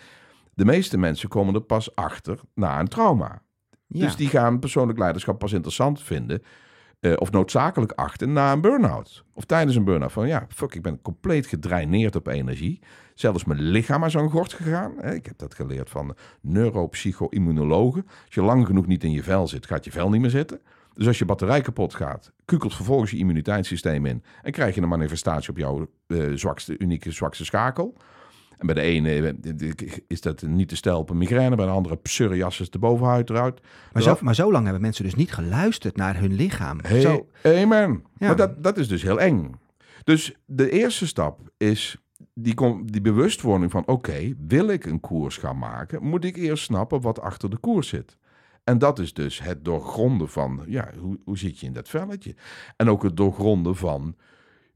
[0.54, 3.42] De meeste mensen komen er pas achter na een trauma.
[3.86, 6.42] Dus die gaan persoonlijk leiderschap pas interessant vinden.
[7.02, 9.24] Uh, of noodzakelijk achten na een burn-out.
[9.32, 10.12] Of tijdens een burn-out.
[10.12, 12.80] Van ja, fuck, ik ben compleet gedraineerd op energie.
[13.14, 15.04] Zelfs mijn lichaam is aan gort gegaan.
[15.04, 18.04] Ik heb dat geleerd van neuropsycho-immunologen.
[18.06, 20.60] Als je lang genoeg niet in je vel zit, gaat je vel niet meer zitten.
[20.94, 24.22] Dus als je batterij kapot gaat, kukelt vervolgens je immuniteitssysteem in.
[24.42, 27.96] En krijg je een manifestatie op jouw uh, zwakste, unieke zwakste schakel.
[28.62, 31.72] En bij de ene eh, is dat niet te stel op een migraine, bij de
[31.72, 33.60] andere psoriasis de bovenhuid eruit.
[33.92, 36.78] Maar zo, maar zo lang hebben mensen dus niet geluisterd naar hun lichaam.
[36.82, 37.28] Hey, zo...
[37.42, 38.04] Amen.
[38.18, 38.26] Ja.
[38.26, 39.54] Maar dat, dat is dus heel eng.
[40.04, 41.96] Dus de eerste stap is
[42.34, 47.00] die, die bewustwording van oké, wil ik een koers gaan maken, moet ik eerst snappen
[47.00, 48.18] wat achter de koers zit.
[48.64, 52.34] En dat is dus het doorgronden van, ja, hoe, hoe zit je in dat velletje?
[52.76, 54.16] En ook het doorgronden van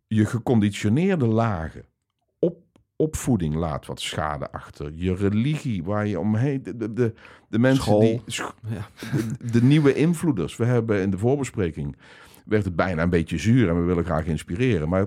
[0.07, 1.85] je geconditioneerde lagen.
[2.97, 4.93] Op, opvoeding laat wat schade achter.
[4.95, 6.63] Je religie, waar je omheen...
[6.63, 7.13] De, de,
[7.49, 8.23] de, mensen die...
[8.27, 8.89] Ja.
[9.39, 10.57] De, de, nieuwe invloeders.
[10.57, 11.97] We hebben in de voorbespreking...
[12.45, 14.89] werd het bijna een beetje zuur en we willen graag inspireren.
[14.89, 15.07] Maar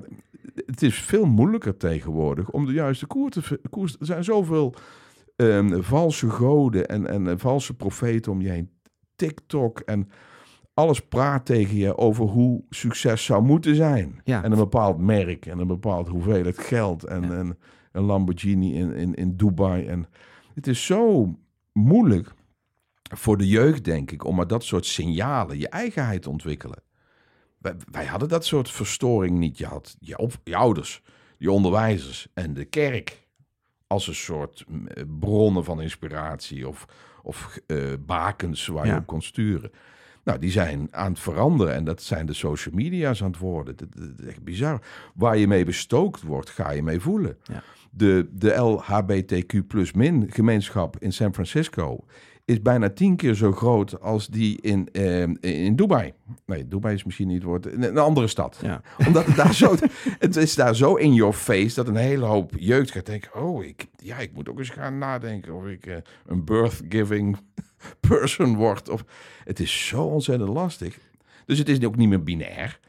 [0.66, 3.60] het is veel moeilijker tegenwoordig om de juiste koers te...
[3.70, 4.74] Koers, er zijn zoveel
[5.36, 8.70] um, valse goden en, en uh, valse profeten om je heen.
[9.16, 10.10] TikTok en
[10.74, 14.22] alles praat tegen je over hoe succes zou moeten zijn.
[14.24, 14.44] Ja.
[14.44, 17.32] En een bepaald merk en een bepaald hoeveelheid geld en, ja.
[17.32, 17.58] en
[17.92, 19.86] een Lamborghini in, in, in Dubai.
[19.86, 20.08] En
[20.54, 21.34] het is zo
[21.74, 22.34] moeilijk
[23.16, 26.84] voor de jeugd, denk ik, om maar dat soort signalen, je eigenheid te ontwikkelen.
[27.58, 29.58] Wij, wij hadden dat soort verstoring niet.
[29.58, 31.02] Je had je, op, je ouders,
[31.38, 33.28] je onderwijzers en de kerk
[33.88, 36.86] als een soort eh, bronnen van inspiratie of,
[37.24, 39.72] of uh, bakens waar je op kon sturen.
[40.24, 43.76] Nou, die zijn aan het veranderen en dat zijn de social media's aan het worden.
[43.76, 43.88] Dat,
[44.20, 44.82] is echt bizar.
[45.14, 47.38] Waar je mee bestookt wordt, ga je mee voelen.
[47.44, 47.64] Ja.
[47.92, 52.06] De, de LHBTQ plus min gemeenschap in San Francisco
[52.50, 56.14] is bijna tien keer zo groot als die in, uh, in Dubai.
[56.46, 57.66] Nee, Dubai is misschien niet het woord.
[57.66, 58.60] Een andere stad.
[58.62, 58.82] Ja.
[59.08, 59.76] Omdat het daar zo...
[60.20, 63.42] Het is daar zo in your face dat een hele hoop jeugd gaat denken...
[63.42, 67.38] Oh, ik, ja, ik moet ook eens gaan nadenken of ik uh, een birth-giving
[68.10, 68.90] person word.
[68.90, 69.04] Of,
[69.44, 70.98] het is zo ontzettend lastig.
[71.46, 72.80] Dus het is ook niet meer binair.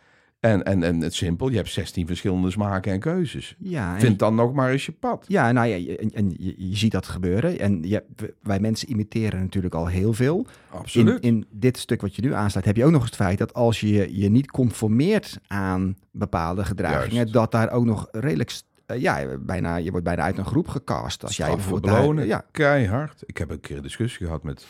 [0.40, 3.56] En, en, en het simpel, je hebt 16 verschillende smaken en keuzes.
[3.58, 5.24] Ja, Vind dan nog maar eens je pad.
[5.28, 7.58] Ja, nou ja, en, en je, je, ziet dat gebeuren.
[7.58, 8.04] En je,
[8.42, 10.46] wij mensen imiteren natuurlijk al heel veel.
[10.70, 11.22] Absoluut.
[11.24, 13.54] In, in dit stuk wat je nu aansluit, heb je ook nog het feit dat
[13.54, 18.50] als je je niet conformeert aan bepaalde gedragingen, dat daar ook nog redelijk
[18.90, 21.22] uh, ja, bijna, je wordt bijna uit een groep gecast.
[21.24, 22.44] Als jij bijvoorbeeld belonen, ja.
[22.50, 23.22] keihard.
[23.26, 24.66] Ik heb een keer een discussie gehad met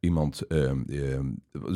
[0.00, 0.70] iemand, uh,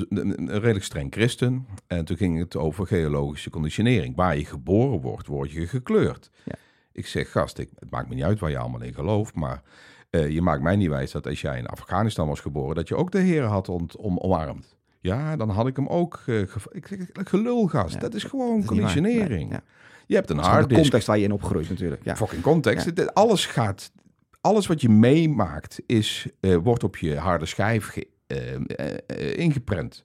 [0.08, 1.66] een redelijk streng christen.
[1.86, 4.16] En toen ging het over geologische conditionering.
[4.16, 6.30] Waar je geboren wordt, word je gekleurd.
[6.44, 6.54] Ja.
[6.92, 9.62] Ik zeg, gast, ik, het maakt me niet uit waar je allemaal in gelooft, maar
[10.10, 12.96] uh, je maakt mij niet wijs dat als jij in Afghanistan was geboren, dat je
[12.96, 14.76] ook de Heer had ont, om, omarmd.
[15.00, 17.94] Ja, dan had ik hem ook uh, ik, gelul, gast.
[17.94, 19.50] Ja, dat is gewoon dat conditionering.
[19.50, 19.62] ja.
[20.08, 22.04] Je hebt een hard De context waar je in opgroeit natuurlijk.
[22.04, 22.16] Ja.
[22.16, 23.14] Fucking context.
[23.14, 23.92] Alles gaat...
[24.40, 30.04] Alles wat je meemaakt is, uh, wordt op je harde schijf ge, uh, ingeprent.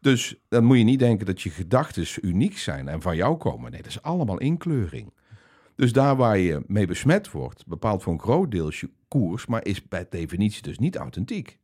[0.00, 3.70] Dus dan moet je niet denken dat je gedachten uniek zijn en van jou komen.
[3.70, 5.12] Nee, dat is allemaal inkleuring.
[5.74, 9.64] Dus daar waar je mee besmet wordt, bepaalt voor een groot deel je koers, maar
[9.64, 11.58] is bij definitie dus niet authentiek.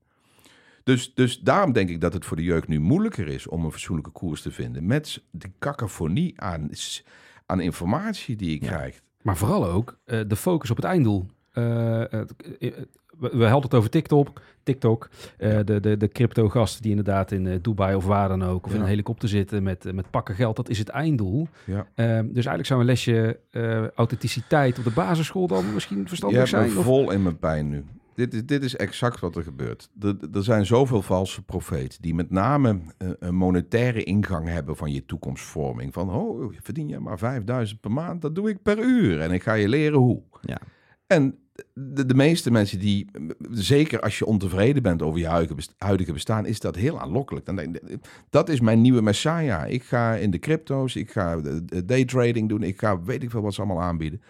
[0.85, 3.73] Dus, dus daarom denk ik dat het voor de jeugd nu moeilijker is om een
[3.73, 4.87] fatsoenlijke koers te vinden.
[4.87, 6.69] Met de cacophonie aan,
[7.47, 9.03] aan informatie die je krijgt.
[9.23, 11.27] Maar vooral ook uh, de focus op het einddoel.
[11.53, 12.05] Uh,
[13.19, 14.41] we, hadden het over TikTok.
[14.63, 18.65] TikTok, uh, de, de, de crypto-gasten die inderdaad in uh, Dubai of waar dan ook,
[18.65, 18.77] of ja.
[18.77, 21.49] in een helikopter zitten met, met pakken geld, dat is het einddoel.
[21.65, 21.77] Ja.
[21.77, 21.85] Uh,
[22.19, 23.41] dus eigenlijk zou een lesje
[23.95, 26.75] authenticiteit op de basisschool dan misschien verstandig zijn.
[26.75, 27.85] Ben vol in mijn pijn nu.
[28.15, 29.91] Dit is, dit is exact wat er gebeurt.
[30.01, 32.81] Er, er zijn zoveel valse profeten die met name
[33.19, 35.93] een monetaire ingang hebben van je toekomstvorming.
[35.93, 39.43] Van, oh, verdien je maar 5000 per maand, dat doe ik per uur en ik
[39.43, 40.23] ga je leren hoe.
[40.41, 40.59] Ja.
[41.07, 41.39] En
[41.73, 43.11] de, de, meeste mensen die,
[43.51, 45.47] zeker als je ontevreden bent over je
[45.79, 47.47] huidige bestaan, is dat heel aanlokkelijk.
[47.47, 47.77] Dan,
[48.31, 49.71] dat is mijn nieuwe messiah.
[49.71, 51.41] Ik ga in de crypto's, ik ga
[51.85, 54.23] daytrading doen, ik ga weet ik veel wat ze allemaal aanbieden.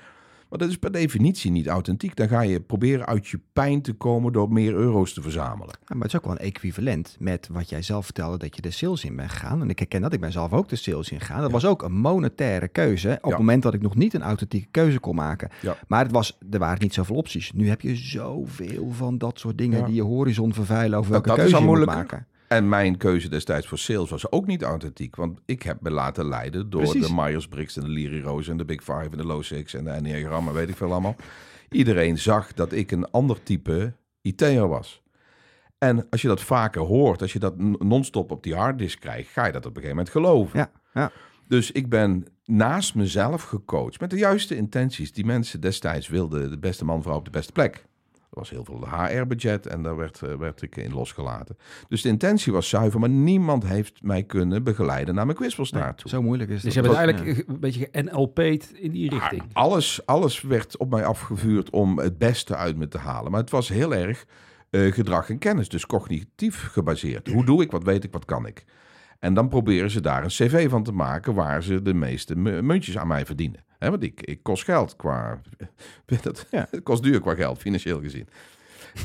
[0.54, 2.16] Want dat is per definitie niet authentiek.
[2.16, 5.78] Dan ga je proberen uit je pijn te komen door meer euro's te verzamelen.
[5.80, 8.62] Ja, maar het is ook wel een equivalent met wat jij zelf vertelde dat je
[8.62, 9.60] de sales in bent gegaan.
[9.60, 11.40] En ik herken dat, ik ben zelf ook de sales in gegaan.
[11.40, 13.18] Dat was ook een monetaire keuze.
[13.22, 15.50] Op het moment dat ik nog niet een authentieke keuze kon maken.
[15.88, 17.52] Maar het was, er waren niet zoveel opties.
[17.52, 21.36] Nu heb je zoveel van dat soort dingen die je horizon vervuilen over welke dat
[21.36, 22.26] keuze je moet maken.
[22.54, 25.16] En mijn keuze destijds voor sales was ook niet authentiek.
[25.16, 27.06] Want ik heb me laten leiden door Precies.
[27.06, 29.84] de Myers-Briggs en de Leary Rose en de Big Five en de Low Six en
[29.84, 31.16] de Enneagram en weet ik veel allemaal.
[31.70, 35.02] Iedereen zag dat ik een ander type IT'er was.
[35.78, 39.46] En als je dat vaker hoort, als je dat non-stop op die harddisk krijgt, ga
[39.46, 40.58] je dat op een gegeven moment geloven.
[40.58, 41.10] Ja, ja.
[41.48, 45.12] Dus ik ben naast mezelf gecoacht met de juiste intenties.
[45.12, 47.84] Die mensen destijds wilden de beste man, vrouw op de beste plek.
[48.34, 51.56] Er was heel veel HR-budget en daar werd, eh, werd ik in losgelaten.
[51.88, 56.10] Dus de intentie was zuiver, maar niemand heeft mij kunnen begeleiden naar mijn quizpelstaart toe.
[56.10, 56.64] Zo moeilijk is het.
[56.64, 59.42] Dus je hebt het eigenlijk een beetje NLP'd in die richting.
[59.52, 63.30] Alles, alles werd op mij afgevuurd om het beste uit me te halen.
[63.30, 64.26] Maar het was heel erg
[64.70, 67.28] eh, gedrag en kennis, dus cognitief gebaseerd.
[67.28, 68.64] Hoe doe ik, wat weet ik, wat kan ik?
[69.18, 72.62] En dan proberen ze daar een cv van te maken waar ze de meeste mu-
[72.62, 73.64] muntjes aan mij verdienen.
[73.78, 75.40] Want ik, ik kost geld qua...
[76.22, 76.66] Dat, Ja.
[76.70, 78.28] Het kost duur qua geld, financieel gezien.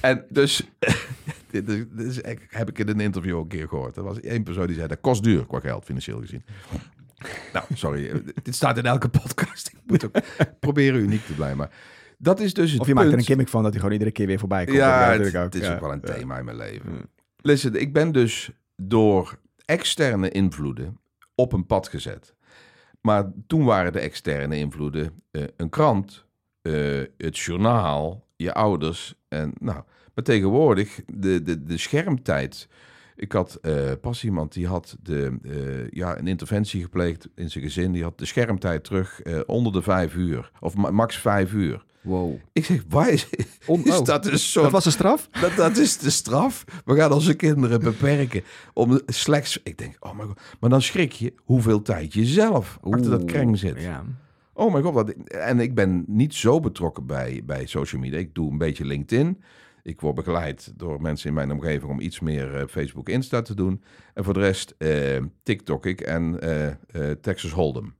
[0.02, 0.70] En dus,
[1.52, 2.20] dit, is, dit is,
[2.50, 3.98] heb ik in een interview ook een keer gehoord.
[3.98, 6.44] Er was één persoon die zei, dat kost duur qua geld, financieel gezien.
[7.54, 8.12] Nou, sorry,
[8.44, 9.68] dit staat in elke podcast.
[9.68, 10.16] Ik moet ook
[10.60, 11.58] proberen uniek te blijven.
[11.58, 11.72] Maar
[12.18, 14.12] dat is dus het Of je maakt er een gimmick van dat hij gewoon iedere
[14.12, 14.78] keer weer voorbij komt.
[14.78, 15.74] Ja, het, natuurlijk het is Ja.
[15.74, 17.10] ook wel een thema in mijn leven.
[17.42, 21.00] Listen, ik ben dus door externe invloeden
[21.36, 22.36] op een pad gezet.
[23.02, 26.26] Maar toen waren de externe invloeden eh, een krant,
[26.62, 29.14] eh, het journaal, je ouders.
[29.28, 32.68] En nou, maar tegenwoordig, de, de, de schermtijd.
[33.16, 37.92] Ik had eh, pas iemand die had de, ja, een interventie gepleegd in zijn gezin.
[37.92, 40.52] Die had de schermtijd terug onder de vijf uur.
[40.60, 41.86] Of ma- max vijf uur.
[42.02, 42.36] Wow.
[42.54, 43.30] Ik zeg, waar is,
[43.66, 44.06] On- is oh.
[44.06, 44.64] dat een soort...
[44.64, 45.30] Dat was een straf?
[45.42, 46.64] Dat, dat is de straf.
[46.86, 49.60] We gaan onze kinderen beperken om slechts...
[49.64, 50.40] Ik denk, oh mijn god.
[50.60, 53.82] Maar dan schrik je hoeveel tijd je zelf achter dat kreng zit.
[53.82, 54.04] Ja.
[54.54, 55.28] Oh mijn god.
[55.28, 58.20] En ik ben niet zo betrokken bij, bij social media.
[58.20, 59.42] Ik doe een beetje LinkedIn.
[59.84, 63.54] Ik word begeleid door mensen in mijn omgeving om iets meer eh, Facebook Insta te
[63.54, 63.84] doen.
[64.14, 67.94] En voor de rest eh, TikTok ik en eh, Texas Hold'em.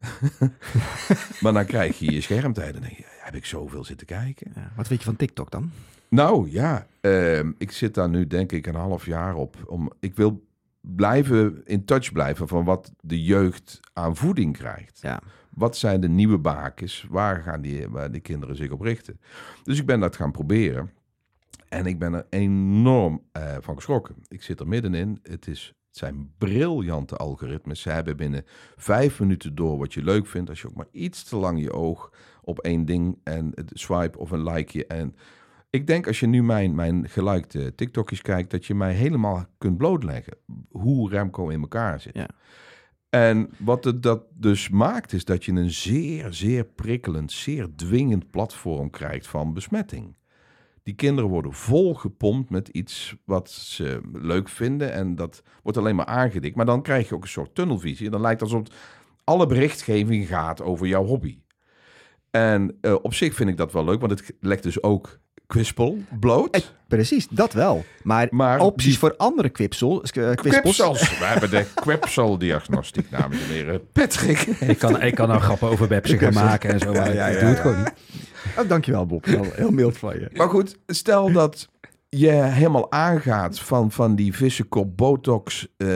[1.40, 4.52] Maar dan krijg je je schermtijd en denk je, heb ik zoveel zitten kijken?
[4.54, 4.72] Ja.
[4.76, 5.70] Wat weet je van TikTok dan?
[6.08, 9.56] Nou ja, ehm, ik zit daar nu denk ik een half jaar op.
[9.66, 10.48] Om, ik wil
[10.80, 14.98] blijven in touch blijven van wat de jeugd aan voeding krijgt.
[15.02, 15.20] Ja.
[15.50, 17.06] Wat zijn de nieuwe bakens?
[17.08, 19.20] Waar gaan die, waar die kinderen zich op richten?
[19.64, 20.90] Dus ik ben dat gaan proberen.
[21.68, 24.16] En ik ben er enorm eh, van geschrokken.
[24.28, 25.18] Ik zit er middenin.
[25.22, 27.80] Het, is, het zijn briljante algoritmes.
[27.80, 28.44] Ze hebben binnen
[28.76, 30.50] vijf minuten door wat je leuk vindt.
[30.50, 34.18] Als je ook maar iets te lang je oog op één ding en het swipe
[34.18, 34.86] of een likeje.
[34.86, 35.16] En
[35.70, 39.76] ik denk als je nu mijn, mijn gelikte TikTokjes kijkt, dat je mij helemaal kunt
[39.76, 40.36] blootleggen
[40.68, 42.14] hoe Remco in elkaar zit.
[42.14, 42.28] Ja.
[43.08, 48.30] En wat het dat dus maakt, is dat je een zeer, zeer prikkelend, zeer dwingend
[48.30, 50.14] platform krijgt van besmetting.
[50.94, 56.56] Kinderen worden volgepompt met iets wat ze leuk vinden en dat wordt alleen maar aangedikt.
[56.56, 58.10] Maar dan krijg je ook een soort tunnelvisie.
[58.10, 58.66] Dan lijkt het alsof
[59.24, 61.38] alle berichtgeving gaat over jouw hobby.
[62.30, 65.98] En eh, op zich vind ik dat wel leuk, want het legt dus ook kwispel
[66.20, 66.72] bloot.
[66.88, 67.84] Precies, dat wel.
[68.02, 70.60] Maar, Maar opties die- voor andere kwipsel, uh, kwispels...
[70.60, 71.18] Kwipsels.
[71.18, 73.80] We hebben de kwipseldiagnostiek, dames en heren.
[73.92, 74.38] Patrick.
[74.40, 76.92] Ik kan, ik kan nou grappen over Bepsen gaan maken en zo.
[76.92, 77.62] maar Ja, ja, ik ja, doe het ja.
[77.62, 77.92] gewoon niet.
[78.58, 80.30] Oh, dankjewel Bob, heel, heel mild van je.
[80.34, 81.68] Maar goed, stel dat
[82.08, 85.88] je helemaal aangaat van, van die vissenkop botox eh,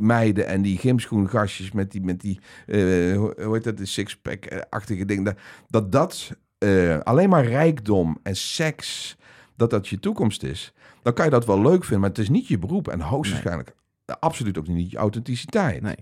[0.00, 2.78] meiden en die gymschoengastjes met die, met die eh,
[3.16, 5.24] hoe hoe heet dat, de sixpack-achtige ding.
[5.24, 5.34] Dat
[5.68, 9.16] dat, dat eh, alleen maar rijkdom en seks,
[9.56, 10.72] dat dat je toekomst is.
[11.02, 12.88] Dan kan je dat wel leuk vinden, maar het is niet je beroep.
[12.88, 13.74] En hoogstwaarschijnlijk
[14.06, 15.82] absoluut ook niet je authenticiteit.
[15.82, 15.96] Nee.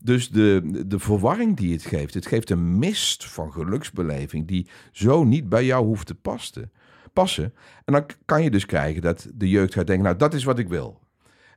[0.00, 5.24] Dus de, de verwarring die het geeft, het geeft een mist van geluksbeleving die zo
[5.24, 6.72] niet bij jou hoeft te passen.
[7.12, 7.54] passen.
[7.84, 10.58] En dan kan je dus krijgen dat de jeugd gaat denken, nou dat is wat
[10.58, 11.00] ik wil.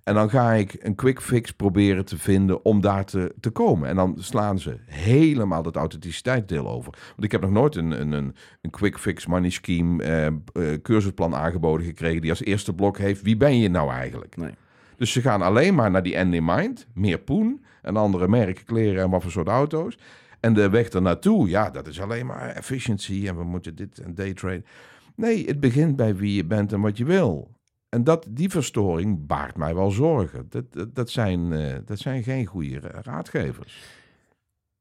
[0.03, 3.89] En dan ga ik een quick fix proberen te vinden om daar te, te komen.
[3.89, 6.91] En dan slaan ze helemaal dat authenticiteitsdeel over.
[6.91, 10.33] Want ik heb nog nooit een, een, een, een quick fix money scheme eh, eh,
[10.81, 14.37] cursusplan aangeboden gekregen die als eerste blok heeft, wie ben je nou eigenlijk?
[14.37, 14.53] Nee.
[14.97, 18.65] Dus ze gaan alleen maar naar die end in mind, meer poen en andere merken
[18.65, 19.97] kleren en wat voor soort auto's.
[20.39, 24.15] En de weg ernaartoe, ja, dat is alleen maar efficiency en we moeten dit en
[24.15, 24.63] daytrade.
[25.15, 27.51] Nee, het begint bij wie je bent en wat je wil.
[27.89, 30.49] En dat, die verstoring baart mij wel zorgen.
[30.49, 33.81] Dat, dat, zijn, eh, dat zijn geen goede ra- raadgevers.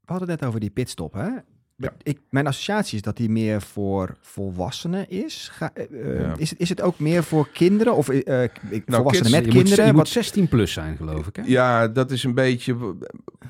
[0.01, 1.31] We hadden het net over die pitstop, hè?
[1.79, 5.49] Maar Ik, mijn associatie is dat die meer voor volwassenen is.
[5.53, 6.35] Ga, eh, eh, Ja.
[6.37, 7.95] is, het, is het ook meer voor kinderen?
[7.95, 8.51] Of eh, eh,
[8.87, 9.87] volwassenen kids, met je moet, kinderen?
[9.87, 11.37] moet Wat- 16 plus zijn, geloof ik.
[11.37, 11.43] Hè?
[11.47, 12.77] Ja, dat is een beetje.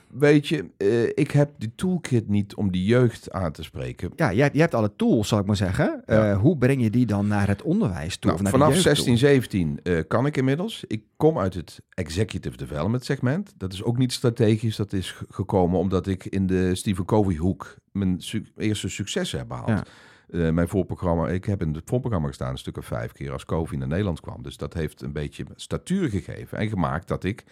[0.08, 4.10] Weet je, eh, ik heb die toolkit niet om die jeugd aan te spreken.
[4.16, 6.02] ja, je, je hebt alle tools, zal ik maar zeggen.
[6.06, 6.36] Eh, Ja.
[6.36, 8.30] hoe breng je die dan naar het onderwijs toe?
[8.30, 8.94] Nou, of naar de vanaf jeugd toe?
[8.94, 10.84] 16, 17 eh, kan ik inmiddels.
[10.86, 13.52] Ik kom uit het executive development segment.
[13.56, 14.76] Dat is ook niet strategisch.
[14.76, 19.48] Dat is gekomen omdat ik in de Stephen Covey hoek mijn su- eerste successen heb
[19.48, 19.68] behaald.
[19.68, 19.84] Ja.
[20.30, 23.44] Eh, mijn voorprogramma, ik heb in het voorprogramma gestaan een stuk of vijf keer als
[23.44, 24.42] Covey naar Nederland kwam.
[24.42, 27.44] Dus dat heeft een beetje statuur gegeven en gemaakt dat ik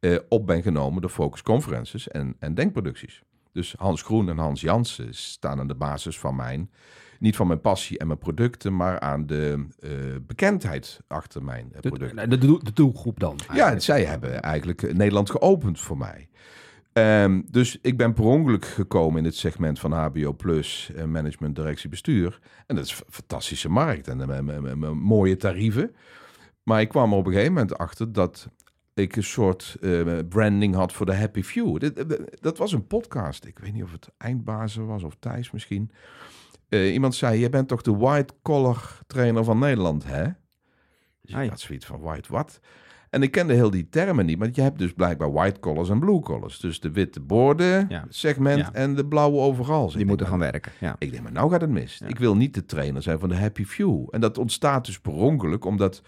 [0.00, 3.22] eh, op ben genomen door focus conferences en, en denkproducties.
[3.52, 6.70] Dus Hans Groen en Hans Jansen staan aan de basis van mijn,
[7.24, 9.90] niet van mijn passie en mijn producten, maar aan de eh,
[10.26, 12.16] bekendheid achter mijn eh, De, producten.
[12.30, 13.38] de, de, doel- de doelgroep dan.
[13.52, 16.28] Ja, zij hebben eigenlijk eh, Nederland geopend voor mij.
[16.92, 21.56] Ehm, dus ik ben per ongeluk gekomen in het segment van HBO Plus, eh, management,
[21.56, 22.38] directie, bestuur.
[22.66, 25.94] En dat is een fantastische markt en mooie tarieven.
[26.62, 28.48] Maar ik kwam er op een gegeven moment achter dat
[28.94, 29.76] ik een soort
[30.28, 31.84] branding had voor de Happy Few.
[31.84, 31.90] Eh,
[32.40, 33.44] dat was een podcast.
[33.44, 35.90] Ik weet niet of het Eindbazen was of Thijs misschien.
[36.74, 40.24] Eh, iemand zei, jij bent toch de white collar trainer van Nederland, hè?
[41.22, 42.60] Dus ik had zoiets van, white wat?
[43.10, 45.98] En ik kende heel die termen niet, maar je hebt dus blijkbaar white collars en
[45.98, 46.58] blue collars.
[46.58, 48.04] Dus de witte borden Ja.
[48.08, 48.72] segment Ja.
[48.72, 49.90] en de blauwe overal.
[49.90, 50.72] Die moeten gaan werken.
[50.80, 50.96] Ja.
[50.98, 52.00] Ik denk, maar nou gaat het mis.
[52.06, 54.06] Ik wil niet de trainer zijn van de Happy Few.
[54.10, 56.02] En dat ontstaat dus per ongeluk, omdat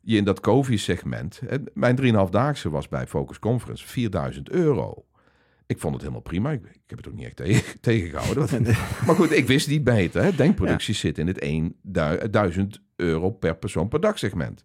[0.00, 1.40] je in dat COVID-segment...
[1.46, 5.04] hè, Mijn 3,5-daagse was bij Focus Conference 4000 euro.
[5.70, 6.50] Ik vond het helemaal prima.
[6.50, 8.62] Ik, ik heb het ook niet echt tegen, tegengehouden.
[9.06, 10.22] maar goed, ik wist niet beter.
[10.22, 10.32] Hè.
[10.34, 11.38] Denkproductie zit in het
[12.30, 14.64] 1000 euro per persoon per dag segment.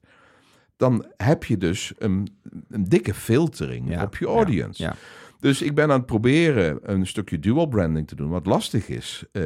[0.78, 2.28] Dan heb je dus een,
[2.70, 4.84] een dikke filtering Ja, op je audience.
[4.84, 4.96] ja.
[5.40, 9.24] Dus ik ben aan het proberen een stukje dual branding te doen, wat lastig is
[9.32, 9.44] eh,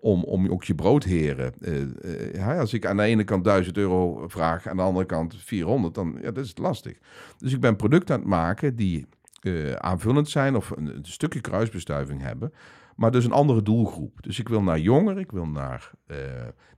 [0.00, 1.52] om, om ook je broodheren.
[1.60, 5.06] eh, eh, ja, als ik aan de ene kant 1000 euro vraag, aan de andere
[5.06, 6.98] kant 400, dan ja, dat is lastig.
[7.38, 9.06] Dus ik ben producten aan het maken die
[9.46, 12.52] eh, aanvullend zijn of een, een stukje kruisbestuiving hebben,
[12.96, 14.22] maar dus een andere doelgroep.
[14.22, 16.16] Dus ik wil naar jongeren, ik wil naar eh,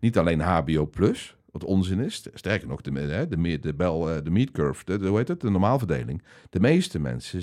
[0.01, 1.37] niet alleen HBO plus.
[1.51, 2.29] Wat onzin is.
[2.35, 5.29] Sterker nog, de, de, me- de, bel, eh, de meat curve, de, de, hoe heet
[5.29, 6.23] het, de normaalverdeling.
[6.51, 7.43] De meeste mensen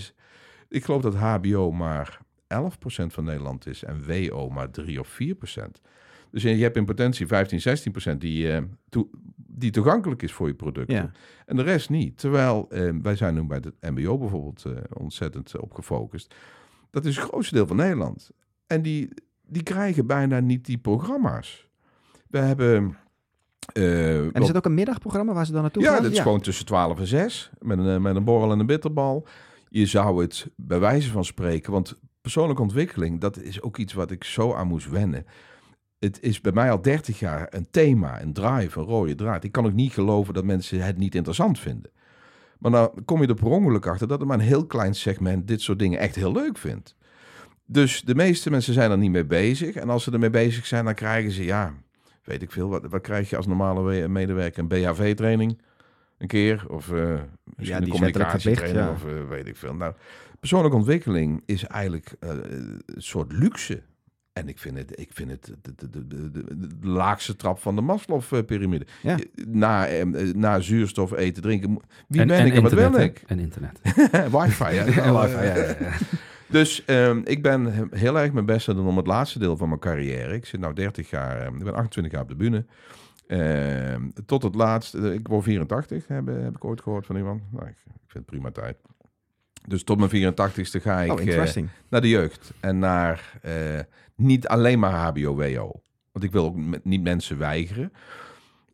[0.70, 2.66] ik geloof dat HBO maar 11%
[3.08, 5.82] van Nederland is en WO maar 3 of 4%.
[6.36, 7.60] Dus je hebt in potentie 15,
[8.14, 8.62] 16% die, eh,
[9.36, 10.92] die toegankelijk is voor je product.
[10.92, 11.12] Ja.
[11.46, 12.18] En de rest niet.
[12.18, 16.36] Terwijl eh, wij zijn nu bij het MBO bijvoorbeeld eh, ontzettend op gefocust.
[16.90, 18.30] Dat is het grootste deel van Nederland.
[18.68, 19.10] En die,
[19.48, 21.70] die krijgen bijna niet die programma's.
[22.28, 22.98] We hebben.
[23.74, 26.04] En is het ook een middagprogramma waar ze dan naartoe ja, gaan?
[26.04, 27.52] dat is gewoon tussen 12 en 6.
[27.60, 29.28] Met een, met een borrel en een bitterbal.
[29.70, 31.72] Je zou het bij wijze van spreken.
[31.72, 35.26] Want persoonlijke ontwikkeling, dat is ook iets wat ik zo aan moest wennen.
[36.06, 39.44] Het is bij mij al 30 jaar een thema, een drive, een rode draad.
[39.44, 41.92] Ik kan ook niet geloven dat mensen het niet interessant vinden.
[42.60, 45.48] Maar dan kom je er per ongeluk achter dat er maar een heel klein segment
[45.48, 46.96] dit soort dingen echt heel leuk vindt.
[47.66, 49.76] Dus de meeste mensen zijn er niet mee bezig.
[49.76, 51.74] En als ze ermee bezig zijn, dan krijgen ze, ja,
[52.24, 52.70] weet ik veel.
[52.70, 54.60] Wat, wat krijg je als normale we- medewerker?
[54.60, 55.62] Een BHV-training?
[56.18, 56.66] Een keer?
[56.68, 57.20] Of eh
[57.56, 58.98] misschien die een communicatietraining?
[59.00, 59.74] verplicht, Of eh, weet ik veel.
[59.74, 59.94] Nou,
[60.40, 63.82] persoonlijke ontwikkeling is eigenlijk eh, een soort luxe.
[64.36, 67.82] En ik vind het, ik vind het de, de, de, de, laagste trap van de
[67.82, 68.86] Maslow-pyramide.
[69.02, 69.18] Ja.
[69.48, 71.80] Na, eh, na zuurstof, eten, drinken.
[72.08, 73.24] Wie En- ben en ik en wat wil ik?
[73.28, 73.80] En internet.
[74.36, 74.84] Wifi, ja.
[74.86, 75.92] Wifi, ja, ja, ja.
[76.48, 79.58] Dus ehm, ik ben he- heel erg mijn best aan doen om het laatste deel
[79.58, 80.34] van mijn carrière.
[80.34, 82.66] Ik zit nu 30 jaar, ehm, ik ben 28 jaar op de bühne.
[83.28, 87.42] Ehm, tot het laatste, eh, ik word 84, heb, heb ik ooit gehoord van iemand.
[87.52, 88.78] Nou, ik, ik vind het prima tijd.
[89.68, 92.54] Dus tot mijn 84ste ga ik Oh, eh, naar de jeugd.
[92.60, 93.80] En naar eh,
[94.16, 95.82] niet alleen maar HBO-WO.
[96.12, 97.92] Want ik wil ook met, niet mensen weigeren.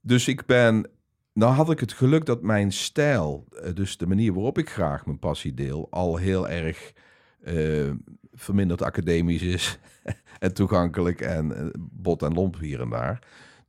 [0.01, 0.89] Dus ik ben...
[1.33, 5.05] Nou had ik het geluk dat mijn stijl, eh, dus de manier waarop ik graag
[5.05, 6.93] mijn passie deel, al heel erg
[7.43, 7.91] eh,
[8.33, 9.79] verminderd academisch is.
[10.39, 13.19] en toegankelijk en bot en lomp hier en daar.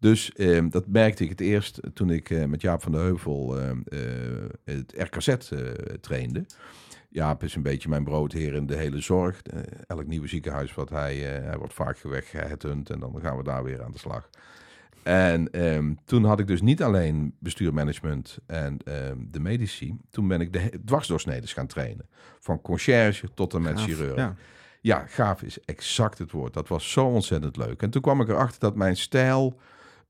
[0.02, 3.70] Dus eh, dat merkte ik het eerst toen ik met Jaap van de Heuvel eh,
[3.70, 5.36] eh, het RKZ
[6.00, 6.46] trainde.
[7.12, 9.42] Jaap is een beetje mijn broodheer in de hele zorg.
[9.86, 13.64] Elk nieuwe ziekenhuis wat hij, eh, hij wordt vaak weggehunt en dan gaan we daar
[13.64, 14.28] weer aan de slag.
[15.02, 19.96] En ehm, toen had ik dus niet alleen bestuurmanagement en ehm, de medici.
[20.10, 22.06] Toen ben ik de dwarsdoorsneders gaan trainen.
[22.40, 24.16] Van conciërge tot en met Gaaf, chirurg.
[24.16, 24.34] Ja.
[24.80, 26.54] Ja, gaaf is exact het woord.
[26.54, 27.82] Dat was zo ontzettend leuk.
[27.82, 29.58] En toen kwam ik erachter dat mijn stijl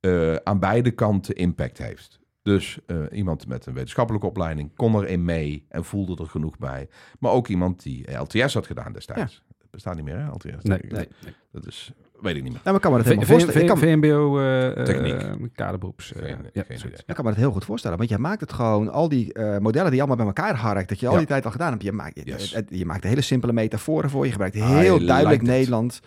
[0.00, 2.20] eh, aan beide kanten impact heeft.
[2.42, 6.88] Dus eh, iemand met een wetenschappelijke opleiding kon erin mee en voelde er genoeg bij.
[7.18, 9.42] Maar ook iemand die LTS had gedaan destijds.
[9.58, 10.44] Dat bestaat niet meer, hè, LTS?
[10.44, 11.08] Nee, nee, nee.
[11.52, 12.60] Dat is weet ik niet meer.
[12.64, 13.66] Nou, maar ik kan me dat helemaal V- voorstellen.
[13.66, 15.12] Kan, VMBO eh, Techniek.
[15.22, 16.12] eh, kaderberoeps.
[16.12, 16.84] eh, Geen- ja, geen zoiets.
[16.84, 16.98] idee.
[17.06, 17.96] ik kan me dat heel goed voorstellen.
[17.98, 20.88] Want jij maakt het gewoon, al die eh, modellen die je allemaal bij elkaar harkt,
[20.88, 21.18] dat je al Ja.
[21.18, 21.82] die tijd al gedaan hebt.
[21.82, 22.52] Je maakt, je, Yes.
[22.54, 24.24] het- je maakt hele simpele metaforen voor.
[24.24, 25.48] Je gebruikt I heel like duidelijk it.
[25.48, 26.00] Nederland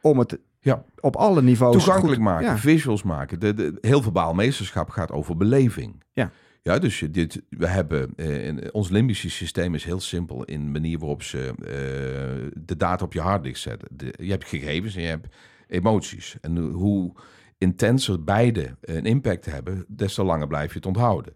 [0.00, 0.38] om het
[0.68, 0.84] Ja.
[1.00, 2.58] op alle niveaus Toegankelijk goed- maken, Ja.
[2.58, 3.40] visuals maken.
[3.40, 6.02] De, de, heel verbaal meesterschap gaat over beleving.
[6.12, 6.30] Ja.
[6.62, 10.70] Ja, dus dit, we hebben, eh, in, ons limbische systeem is heel simpel in de
[10.70, 13.88] manier waarop ze eh, de data op je harddisk zetten.
[13.92, 15.34] De, je hebt gegevens en je hebt
[15.68, 16.36] emoties.
[16.40, 17.12] En hoe
[17.58, 21.32] intenser beide een impact hebben, des te langer blijf je het onthouden.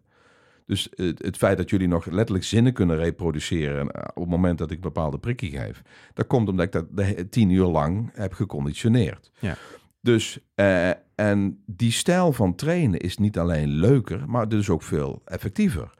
[0.72, 4.70] Dus het, feit dat jullie nog letterlijk zinnen kunnen reproduceren eh, op het moment dat
[4.70, 5.82] ik bepaalde prikkie geef,
[6.14, 9.30] dat komt omdat ik dat tien uur lang heb geconditioneerd.
[9.38, 9.56] Ja.
[10.00, 15.22] Dus, eh, en die stijl van trainen is niet alleen leuker, maar dus ook veel
[15.24, 15.94] effectiever.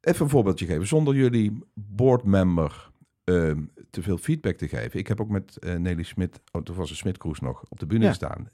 [0.00, 2.90] Even een voorbeeldje geven, zonder jullie boardmember
[3.24, 3.52] eh,
[3.90, 4.98] te veel feedback te geven.
[4.98, 7.86] Ik heb ook met eh, Nelly Smit, oh, toen was een Smit-Kroes nog, op de
[7.86, 8.08] bühne Ja.
[8.08, 8.48] gestaan.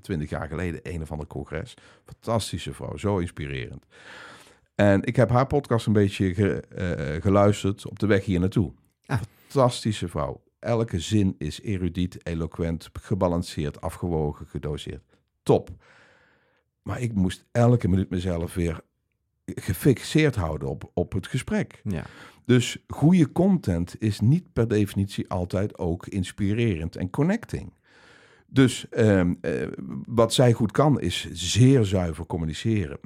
[0.00, 1.74] Twintig jaar geleden, een of ander congres.
[2.04, 3.86] Fantastische vrouw, zo inspirerend.
[4.74, 8.72] En ik heb haar podcast een beetje ge- eh, geluisterd op de weg hier naartoe.
[9.06, 9.20] Ah.
[9.48, 10.42] Fantastische vrouw.
[10.58, 15.02] Elke zin is erudiet, eloquent, gebalanceerd, afgewogen, gedoseerd.
[15.42, 15.70] Top.
[16.82, 18.80] Maar ik moest elke minuut mezelf weer
[19.46, 21.80] gefixeerd houden op, op het gesprek.
[21.84, 22.04] Ja.
[22.44, 27.72] Dus goede content is niet per definitie altijd ook inspirerend en connecting.
[28.46, 29.66] Dus ehm, eh,
[30.06, 32.98] wat zij goed kan, is zeer zuiver communiceren.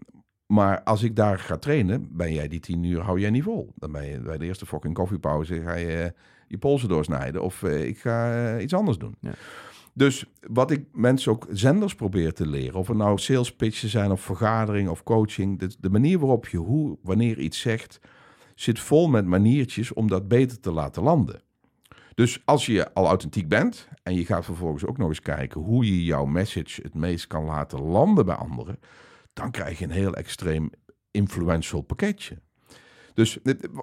[0.49, 3.73] Maar als ik daar ga trainen, ben jij die tien uur, hou jij niet vol.
[3.75, 6.11] Dan ben je bij de eerste fucking koffiepauze, ga je eh,
[6.47, 7.43] je polsen doorsnijden.
[7.43, 9.15] Of eh, ik ga eh, iets anders doen.
[9.21, 9.33] Ja.
[9.93, 14.11] Dus wat ik mensen ook zenders probeer te leren, of het nou sales pitches zijn
[14.11, 18.01] of vergadering of coaching, de, de manier waarop je hoe, wanneer iets zegt,
[18.55, 21.43] zit vol met maniertjes om dat beter te laten landen.
[22.15, 25.85] Dus als je al authentiek bent en je gaat vervolgens ook nog eens kijken hoe
[25.85, 28.79] je jouw message het meest kan laten landen bij anderen,
[29.39, 30.71] dan krijg je een heel extreem
[31.11, 32.39] influential pakketje.
[33.15, 33.39] Dus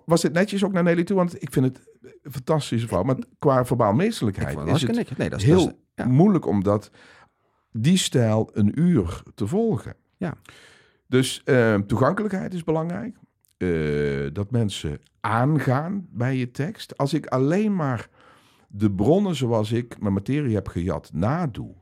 [0.05, 1.15] was dit netjes ook naar Nelly toe?
[1.15, 1.87] Want ik vind het
[2.21, 3.03] een fantastische vrouw.
[3.03, 3.93] Maar qua verbaal
[4.53, 5.17] vond is het netjes.
[5.17, 6.05] Nee, dat is, heel dat is- ja.
[6.05, 6.91] moeilijk om dat,
[7.71, 9.95] die stijl een uur te volgen.
[10.17, 10.33] Ja.
[11.07, 13.15] Dus eh, toegankelijkheid is belangrijk.
[13.57, 16.97] Eh, dat mensen aangaan bij je tekst.
[16.97, 18.09] Als ik alleen maar
[18.67, 21.75] de bronnen zoals ik mijn materie heb gejat nadoe.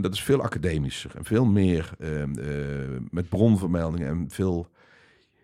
[0.00, 4.70] Dat is veel academischer en veel meer eh, eh, met bronvermeldingen en veel,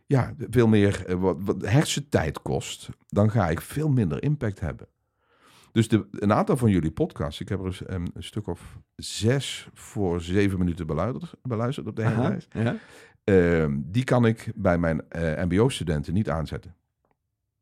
[0.07, 2.89] ja, veel meer eh, wat, wat hersentijd kost.
[3.09, 4.89] Dan ga ik veel minder impact hebben.
[5.73, 9.69] Dus de, een aantal van jullie podcasts, ik heb er ehm, een stuk of zes
[9.75, 12.53] voor zeven minuten beluisterd, beluisterd op de hele lijst.
[12.53, 12.77] ja.
[13.25, 16.75] Ehm, die kan ik bij mijn eh, MBO-studenten niet aanzetten.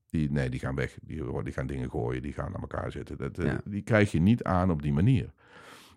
[0.06, 0.98] Die, nee, die gaan weg.
[1.02, 3.18] Die, die gaan dingen gooien, die gaan naar elkaar zitten.
[3.18, 3.60] Dat, Ja.
[3.64, 5.32] Die krijg je niet aan op die manier.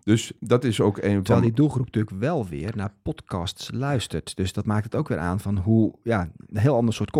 [0.02, 1.40] Dus dat is ook een Terwijl van...
[1.40, 4.36] die doelgroep natuurlijk wel weer naar podcasts luistert.
[4.36, 7.16] Dus dat maakt het ook weer aan van hoe, ja, een heel ander soort.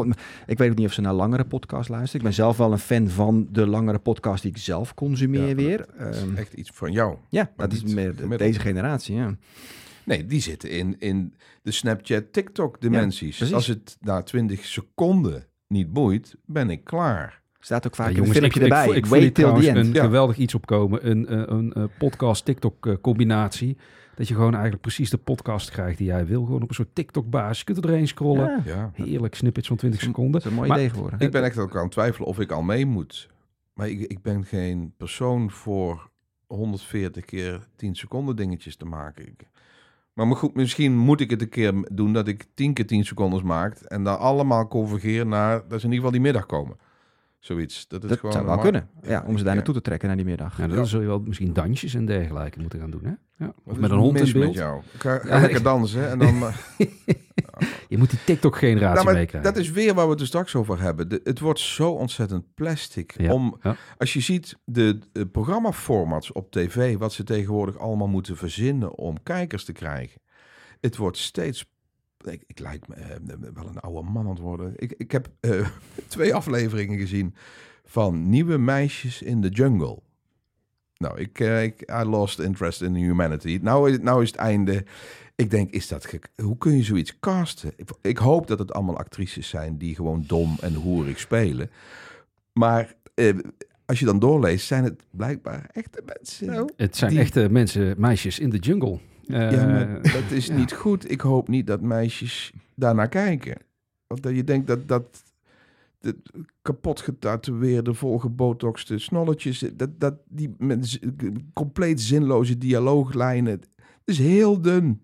[0.46, 2.16] Ik weet ook niet of ze naar langere podcasts luisteren.
[2.20, 5.54] Ik ben zelf wel een fan van de langere podcast die ik zelf consumeer Ja,
[5.54, 5.86] weer.
[5.88, 7.16] Ehm, Echt iets van jou.
[7.28, 8.38] ja, maar dat is meer gemiddeld.
[8.38, 9.36] deze generatie, ja.
[10.04, 13.36] Nee, die zitten in, in de Snapchat, TikTok dimensies.
[13.36, 13.54] precies.
[13.54, 17.42] Als het na 20 seconden niet boeit, ben ik klaar.
[17.60, 18.88] Staat ook vaak Ja, een filmpje ik, erbij.
[18.88, 19.86] ik, ik voel hier Wait till trouwens the end.
[19.86, 20.02] een Ja.
[20.02, 21.10] geweldig iets opkomen.
[21.10, 23.76] Een, eh, een, eh, podcast-TikTok-combinatie.
[24.14, 26.44] Dat je gewoon eigenlijk precies de podcast krijgt die jij wil.
[26.44, 27.58] Gewoon op een soort TikTok-basis.
[27.58, 28.62] Je kunt er doorheen scrollen.
[28.64, 29.04] Ja, Ja.
[29.04, 30.32] Heerlijk snippets van 20 seconden.
[30.32, 31.20] dat is een mooi Maar- idee geworden.
[31.20, 33.28] Ik ben echt ook aan het twijfelen of ik al mee moet.
[33.74, 36.10] Maar ik, ik ben geen persoon voor
[36.46, 39.26] 140 keer 10 seconden dingetjes te maken.
[39.26, 39.48] Ik,
[40.12, 43.42] maar goed, misschien moet ik het een keer doen dat ik 10 keer 10 secodes
[43.42, 43.74] maak.
[43.76, 46.76] En dan allemaal convergeer naar dat ze in ieder geval die middag komen.
[47.38, 47.88] Zoiets.
[47.88, 48.88] Dat is Dat gewoon zou wel kunnen.
[49.02, 49.54] Ja, om ze daar Ja.
[49.54, 50.58] naartoe te trekken naar die middag.
[50.58, 50.84] Ja, dan Ja.
[50.84, 53.04] zul je wel misschien dansjes en dergelijke moeten gaan doen.
[53.04, 53.44] Hè?
[53.44, 53.52] Ja.
[53.64, 54.44] Of met een hond in beeld.
[54.46, 54.82] Met jou?
[54.92, 56.42] Ik ga, lekker ik- dansen en dan...
[56.42, 56.54] eh,
[57.88, 59.52] Je moet die TikTok-generatie Nou, meekrijgen.
[59.52, 61.08] dat is weer waar we het er straks over hebben.
[61.08, 63.14] De- het wordt zo ontzettend plastic.
[63.20, 63.76] Ja, Om, ja.
[63.98, 69.22] Als je ziet de, de programmaformats op tv, wat ze tegenwoordig allemaal moeten verzinnen om
[69.22, 70.20] kijkers te krijgen.
[70.80, 71.70] Het wordt steeds.
[72.24, 73.16] Ik, ik lijk me eh,
[73.54, 74.72] wel een oude man aan het worden.
[74.76, 75.68] Ik, ik heb eh,
[76.06, 77.34] twee afleveringen gezien
[77.84, 79.98] van nieuwe meisjes in de jungle.
[80.96, 83.58] Nou, ik, eh, ik I lost interest in humanity.
[83.62, 84.84] Nou, is- nou is het einde.
[85.34, 86.28] Ik denk, is dat gek?
[86.42, 87.72] Hoe kun je zoiets casten?
[87.76, 91.70] Ik, ik hoop dat het allemaal actrices zijn die gewoon dom en hoerig spelen.
[92.52, 93.38] Maar eh,
[93.86, 96.72] als je dan doorleest, zijn het blijkbaar echte mensen.
[96.76, 98.98] Het zijn die- echte mensen, meisjes in de jungle.
[99.28, 101.10] Eh, ja, maar dat is niet goed.
[101.10, 103.56] Ik hoop niet dat meisjes daarnaar kijken.
[104.06, 105.22] Want dat je denkt dat, dat
[105.98, 106.16] de
[106.62, 109.64] kapot getatoeëerde, volgebotoxte snolletjes.
[109.74, 110.98] Dat, dat, die met
[111.52, 113.52] compleet zinloze dialooglijnen.
[113.52, 113.68] Het
[114.04, 115.00] is heel dun.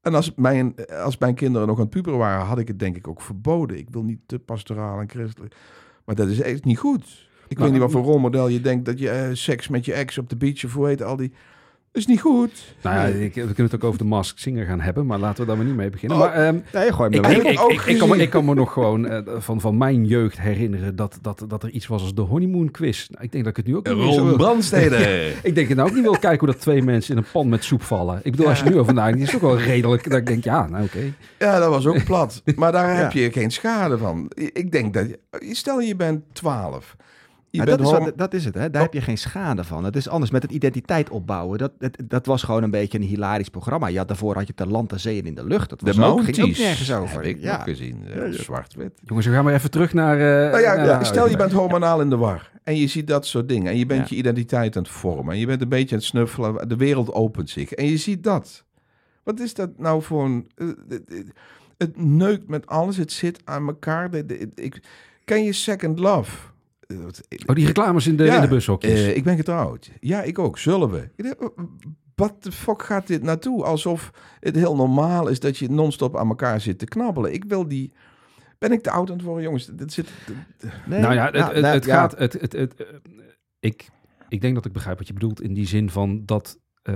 [0.00, 2.96] En als mijn, als mijn kinderen nog aan het puberen waren, had ik het denk
[2.96, 3.78] ik ook verboden.
[3.78, 5.54] Ik wil niet te pastoraal en christelijk.
[6.04, 7.28] Maar dat is echt niet goed.
[7.48, 9.92] Ik Maar- weet niet wat voor rolmodel je denkt dat je eh, seks met je
[9.92, 11.32] ex op de beach of hoe heet al die.
[11.96, 12.50] Dat is niet goed.
[12.82, 15.40] Nou ja, ik, we kunnen het ook over de Masked Singer gaan hebben, maar laten
[15.40, 16.18] we daar maar niet mee beginnen.
[16.18, 16.24] Oh.
[16.24, 18.20] maar ehm, Nee, gooi heb ik, ik, ook ik, ik kan, me, gezien.
[18.20, 21.70] ik kan me nog gewoon eh, van, van mijn jeugd herinneren dat, dat, dat er
[21.70, 23.08] iets was als de honeymoon quiz.
[23.08, 24.36] Nou, ik denk dat ik het nu ook niet Ron wil.
[24.36, 24.96] Brandstede.
[25.42, 27.48] Ik denk het nou ook niet wil kijken hoe dat twee mensen in een pan
[27.48, 28.20] met soep vallen.
[28.22, 30.44] Ik bedoel, als je nu over nadenkt, is het ook wel redelijk dat ik denk,
[30.44, 31.12] ja, nou oké.
[31.38, 32.42] Ja, dat was ook plat.
[32.56, 33.02] Maar daar Ja.
[33.02, 34.30] heb je geen schade van.
[34.34, 35.06] Ik denk dat...
[35.08, 36.96] je- Stel je bent 12.
[37.56, 38.70] Je Maar bent dat, is, wat- dat is het, hè?
[38.70, 39.84] daar heb je geen schade van.
[39.84, 41.58] Het is anders met het identiteit opbouwen.
[41.58, 43.86] Dat, dat, dat was gewoon een beetje een hilarisch programma.
[43.86, 45.68] Ja, daarvoor had je het de land, de zee en in de lucht.
[45.70, 47.14] Dat De was ook, ging ook nergens over.
[47.16, 47.58] heb ik ja.
[47.62, 48.06] gezien.
[48.08, 48.92] eh, Zwart-wit.
[49.04, 50.14] Jongens, we gaan maar even terug naar...
[50.16, 52.50] eh, Nou ja, naar- ja, naar- stel je bent hormonaal in de war.
[52.64, 53.72] En je ziet dat soort dingen.
[53.72, 54.06] En je bent Ja.
[54.14, 55.34] je identiteit aan het vormen.
[55.34, 56.68] En je bent een beetje aan het snuffelen.
[56.68, 57.72] De wereld opent zich.
[57.72, 58.64] En je ziet dat.
[59.22, 60.46] Wat is dat nou voor een...
[60.56, 60.66] eh,
[61.78, 62.96] het- neukt met alles.
[62.96, 64.10] Het zit aan elkaar.
[64.10, 64.80] De- de- ik,
[65.24, 66.36] ken je Second Love?
[67.46, 69.00] Oh, die reclames in de, Ja, in de bushokjes.
[69.00, 69.90] Eh, ik ben getrouwd.
[70.00, 70.58] Ja, ik ook.
[70.58, 71.08] Zullen we?
[72.14, 73.64] Wat de fuck gaat dit naartoe?
[73.64, 74.10] Alsof
[74.40, 77.32] het heel normaal is dat je non-stop aan elkaar zit te knabbelen.
[77.32, 77.92] Ik wil die...
[78.58, 79.66] Ben ik te oud aan het worden, jongens?
[79.66, 80.10] Dit zit...
[80.86, 81.94] Nee, nou ja, het, het, nou, het ja.
[81.94, 82.18] gaat...
[82.18, 82.86] Het, het, het,
[83.60, 83.88] ik,
[84.28, 86.58] ik denk dat ik begrijp wat je bedoelt in die zin van dat...
[86.82, 86.94] eh,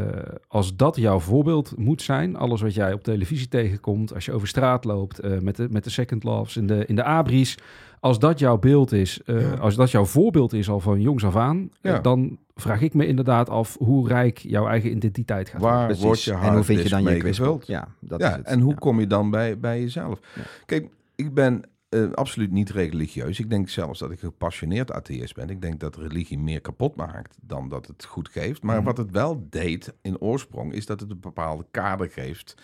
[0.48, 4.48] als dat jouw voorbeeld moet zijn, alles wat jij op televisie tegenkomt, als je over
[4.48, 7.58] straat loopt eh, met, de, met de second loves in de, in de abris,
[8.00, 9.54] als dat jouw beeld is, eh, Ja.
[9.56, 13.06] als dat jouw voorbeeld is al van jongs af aan, eh, dan vraag ik me
[13.06, 15.78] inderdaad af hoe rijk jouw eigen identiteit gaat worden.
[15.78, 17.66] Waar wordt je en hoe vind je dan je gevuld?
[17.66, 18.46] Ja, dat is Ja, het.
[18.46, 18.78] en hoe Ja.
[18.78, 20.18] kom je dan bij, bij jezelf?
[20.34, 20.42] Ja.
[20.66, 23.38] Kijk, ik ben eh, absoluut niet religieus.
[23.40, 25.48] Ik denk zelfs dat ik een gepassioneerd atheïst ben.
[25.50, 28.62] Ik denk dat religie meer kapot maakt dan dat het goed geeft.
[28.62, 28.84] Maar Mhm.
[28.84, 32.54] wat het wel deed in oorsprong, is dat het een bepaalde kader geeft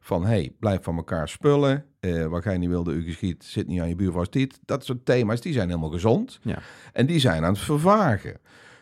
[0.00, 0.24] van...
[0.24, 1.84] hey, blijf van elkaar spullen.
[2.14, 4.58] Eh wat jij niet wilde, u geschiet, zit niet aan je buurvrouw's tiet.
[4.64, 6.38] Dat soort thema's, die zijn helemaal gezond.
[6.42, 6.58] Ja.
[6.92, 8.36] En die zijn aan het vervagen.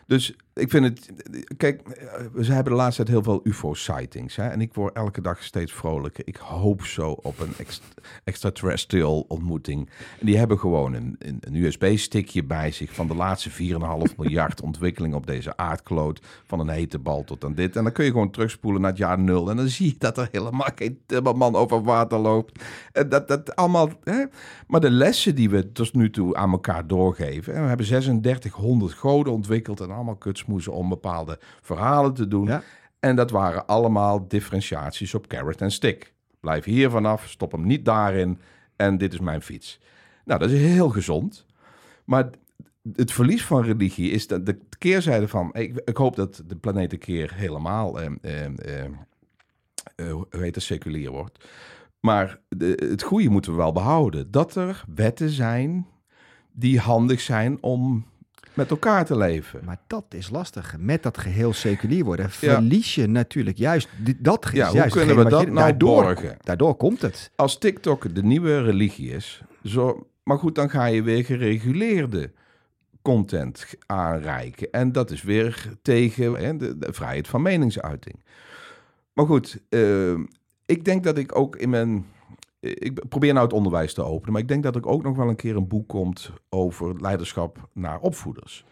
[0.07, 1.09] Dus ik vind het...
[1.57, 4.37] Kijk, eh, ze hebben de laatste tijd heel veel UFO-sightings.
[4.37, 6.27] En ik word elke dag steeds vrolijker.
[6.27, 7.81] Ik hoop zo op een ex-
[8.23, 9.89] extraterrestrial ontmoeting.
[10.19, 12.93] En die hebben gewoon een, een, een USB-stickje bij zich...
[12.93, 13.55] van de laatste 4,5
[14.17, 16.21] miljard ontwikkelingen op deze aardkloot.
[16.45, 17.75] Van een hete bal tot aan dit.
[17.75, 19.49] En dan kun je gewoon terugspoelen naar het jaar nul.
[19.49, 22.63] En dan zie je dat er helemaal geen timmerman over water loopt.
[22.91, 23.89] En dat, dat allemaal...
[24.03, 24.23] Hè?
[24.67, 27.53] Maar de lessen die we tot nu toe aan elkaar doorgeven...
[27.53, 29.79] En we hebben 3600 goden ontwikkeld...
[29.79, 32.47] en allemaal kutsmoezen om bepaalde verhalen te doen.
[32.47, 32.63] Ja.
[32.99, 36.13] En dat waren allemaal differentiaties op carrot en stick.
[36.39, 38.39] Blijf hier vanaf, stop hem niet daarin
[38.75, 39.79] en dit is mijn fiets.
[40.25, 41.45] Nou, dat is heel gezond.
[42.05, 42.29] Maar
[42.95, 45.49] het verlies van religie is dat de keerzijde van...
[45.53, 47.99] Ik, ik hoop dat de planeet een keer helemaal...
[47.99, 48.85] eh, eh, eh,
[49.95, 51.45] eh, hoe heet het, seculier wordt.
[51.99, 54.31] Maar de, het goede moeten we wel behouden.
[54.31, 55.87] Dat er wetten zijn
[56.51, 58.05] die handig zijn om
[58.55, 59.59] met elkaar te leven.
[59.65, 60.75] Maar dat is lastig.
[60.79, 63.87] Met dat geheel seculier worden, verlies je natuurlijk juist
[64.19, 64.49] dat.
[64.53, 66.37] Ja, hoe juist kunnen we dat je- nou daardoor, borgen?
[66.43, 67.31] Daardoor komt het.
[67.35, 72.31] als TikTok de nieuwe religie is, zo, maar goed, dan ga je weer gereguleerde
[73.01, 74.71] content aanreiken.
[74.71, 78.23] En dat is weer tegen hè, de, de vrijheid van meningsuiting.
[79.13, 80.13] Maar goed, eh,
[80.65, 82.05] ik denk dat ik ook in mijn.
[82.73, 85.29] Ik probeer nou het onderwijs te openen, maar ik denk dat er ook nog wel
[85.29, 88.65] een keer een boek komt over leiderschap naar opvoeders.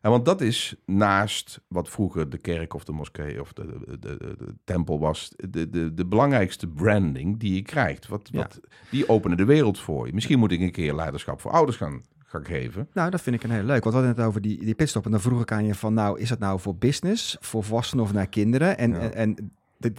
[0.00, 3.98] En want dat is naast wat vroeger de kerk of de moskee of de, de,
[4.16, 8.08] de, tempel was, de, de, de belangrijkste branding die je krijgt.
[8.08, 8.38] Wat, Ja.
[8.38, 8.60] wat,
[8.90, 10.12] die openen de wereld voor je.
[10.12, 12.88] Misschien moet ik een keer leiderschap voor ouders gaan, gaan geven.
[12.92, 13.82] Nou, dat vind ik een heel leuk.
[13.84, 15.04] Want we hadden het over die, die pitstop.
[15.04, 18.04] En dan vroeg ik aan je van, nou, is dat nou voor business, voor volwassenen
[18.04, 18.78] of naar kinderen?
[18.78, 18.98] En, Ja.
[19.10, 19.52] en,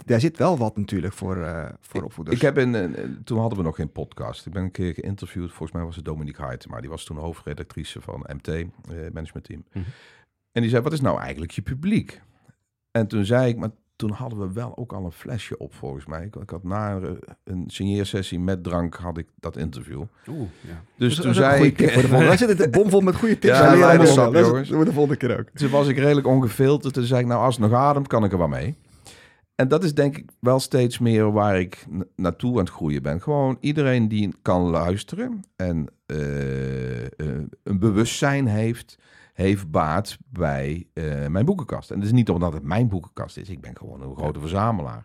[0.04, 2.36] daar zit wel wat natuurlijk voor, eh, voor opvoeders.
[2.36, 4.46] Ik heb een, een- een- toen hadden we nog geen podcast.
[4.46, 5.48] Ik ben een keer geïnterviewd.
[5.48, 6.80] Volgens mij was het Dominique Huytema.
[6.80, 8.64] Die was toen hoofdredactrice van MT, eh,
[9.12, 9.64] Management Team.
[9.72, 9.84] Mhm.
[10.52, 12.20] En die zei, wat is nou eigenlijk je publiek?
[12.90, 16.06] En toen zei ik, maar toen hadden we wel ook al een flesje op volgens
[16.06, 16.24] mij.
[16.24, 20.02] Ik, ik had na een, een signeersessie met drank had ik dat interview.
[20.28, 20.82] Oeh, ja.
[20.96, 21.76] Dus Dat toen zei goede ik...
[21.76, 23.58] tip voor de zitten bomvol met goede tips.
[23.58, 24.52] Ja, leiderschap, allemaal.
[24.64, 25.48] Dat de volgende keer ook.
[25.54, 26.94] Toen was ik redelijk ongefilterd.
[26.94, 28.74] Toen zei ik, nou als het nog ademt, kan ik er wel mee.
[29.54, 31.86] En dat is denk ik wel steeds meer waar ik
[32.16, 33.20] naartoe aan het groeien ben.
[33.20, 37.10] Gewoon iedereen die kan luisteren en eh, eh,
[37.62, 38.98] een bewustzijn heeft,
[39.32, 41.90] heeft baat bij eh, mijn boekenkast.
[41.90, 43.48] En dat is niet omdat het mijn boekenkast is.
[43.48, 45.04] Ik ben gewoon een grote verzamelaar.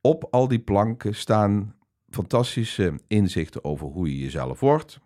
[0.00, 1.74] Op al die planken staan
[2.08, 5.00] fantastische inzichten over hoe je jezelf wordt.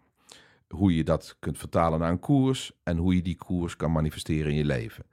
[0.68, 4.50] hoe je dat kunt vertalen naar een koers en hoe je die koers kan manifesteren
[4.50, 5.04] in je leven.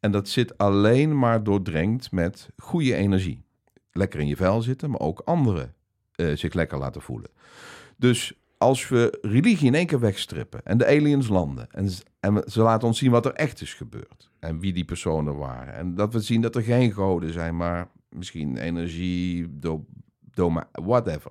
[0.00, 3.44] En dat zit alleen maar doordrenkt met goede energie.
[3.92, 5.74] Lekker in je vel zitten, maar ook anderen
[6.16, 7.30] uh, zich lekker laten voelen.
[7.96, 11.90] Dus als we religie in één keer wegstrippen en de aliens landen en,
[12.20, 15.74] en ze laten ons zien wat er echt is gebeurd en wie die personen waren
[15.74, 19.84] en dat we zien dat er geen goden zijn, maar misschien energie, do,
[20.72, 21.30] whatever.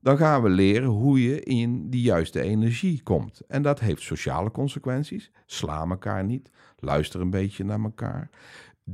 [0.00, 3.40] Dan gaan we leren hoe je in die juiste energie komt.
[3.48, 5.30] En dat heeft sociale consequenties.
[5.46, 6.50] Sla elkaar niet.
[6.78, 8.30] Luister een beetje naar elkaar.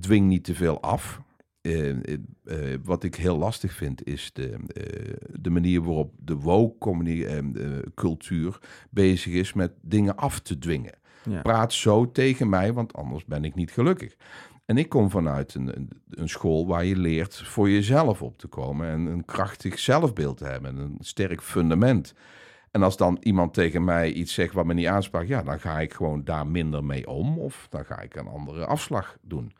[0.00, 1.20] Dwing niet te veel af.
[1.62, 1.94] Uh, uh,
[2.84, 4.56] wat ik heel lastig vind is de,
[5.40, 8.58] de manier waarop de woke-cultuur
[8.90, 10.94] bezig is met dingen af te dwingen.
[11.30, 11.42] Ja.
[11.42, 14.16] Praat zo tegen mij, want anders ben ik niet gelukkig.
[14.66, 18.88] En ik kom vanuit een, een, school waar je leert voor jezelf op te komen
[18.88, 22.14] en een krachtig zelfbeeld te hebben, een sterk fundament.
[22.70, 25.80] En als dan iemand tegen mij iets zegt wat me niet aansprak, ja, dan ga
[25.80, 29.52] ik gewoon daar minder mee om of dan ga ik een andere afslag doen.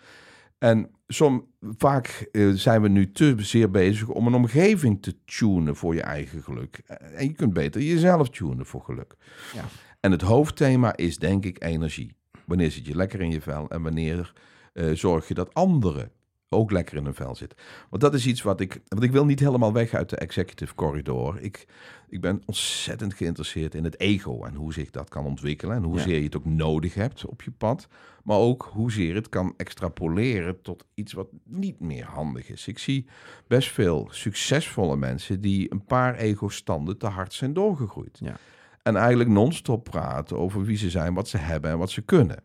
[0.59, 5.77] En som, vaak uh, zijn we nu te zeer bezig om een omgeving te tunen
[5.77, 6.79] voor je eigen geluk.
[7.15, 9.17] En je kunt beter jezelf tunen voor geluk.
[9.55, 9.65] Ja.
[10.01, 12.17] En het hoofdthema is denk ik energie.
[12.45, 14.33] Wanneer zit je lekker in je vel en wanneer
[14.77, 16.11] uh, zorg je dat anderen
[16.49, 17.59] ook lekker in hun vel zitten.
[17.91, 18.81] Want dat is iets wat ik.
[18.89, 21.41] Want ik wil niet helemaal weg uit de executive corridor.
[21.41, 21.67] Ik,
[22.09, 25.77] ik ben ontzettend geïnteresseerd in het ego en hoe zich dat kan ontwikkelen.
[25.77, 27.89] En hoezeer je het ook nodig hebt op je pad.
[28.23, 32.69] Maar ook hoezeer het kan extrapoleren tot iets wat niet meer handig is.
[32.69, 33.07] Ik zie
[33.47, 38.19] best veel succesvolle mensen die een paar ego-standen te hard zijn doorgegroeid.
[38.23, 38.37] Ja.
[38.83, 42.43] En eigenlijk non-stop praten over wie ze zijn, wat ze hebben en wat ze kunnen.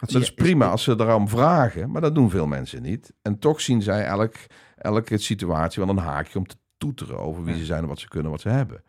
[0.00, 3.12] Dat is prima als ze daarom vragen, maar dat doen veel mensen niet.
[3.22, 4.34] En toch zien zij elk,
[4.76, 8.08] elke situatie wel een haakje om te toeteren over wie ze zijn en wat ze
[8.08, 8.82] kunnen, wat ze hebben.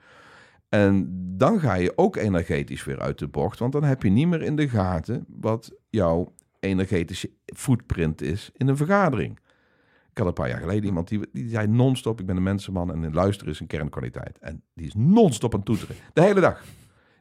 [0.69, 1.07] En
[1.37, 4.41] dan ga je ook energetisch weer uit de bocht, want dan heb je niet meer
[4.41, 9.39] in de gaten wat jouw energetische footprint is in een vergadering.
[10.11, 12.91] Ik had een paar jaar geleden iemand die, die zei non-stop, ik ben een mensenman
[12.91, 14.37] en luisteren is een kernkwaliteit.
[14.39, 15.95] En die is non-stop aan het toeteren.
[16.13, 16.63] De hele dag.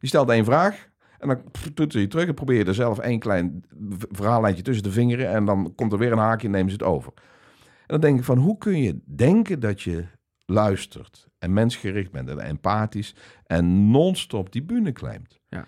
[0.01, 0.89] Die stelt één vraag,
[1.20, 1.38] en dan
[1.74, 3.64] doet je terug en probeer je er zelf één klein
[4.10, 5.28] verhaallijntje tussen de vingeren.
[5.28, 7.12] En dan komt er weer een haakje en nemen ze het over.
[7.58, 10.04] En dan denk ik van, hoe kun je denken dat je
[10.46, 13.14] luistert en mensgericht bent en empathisch
[13.46, 15.40] en non-stop die bühne claimt.
[15.48, 15.66] Ja.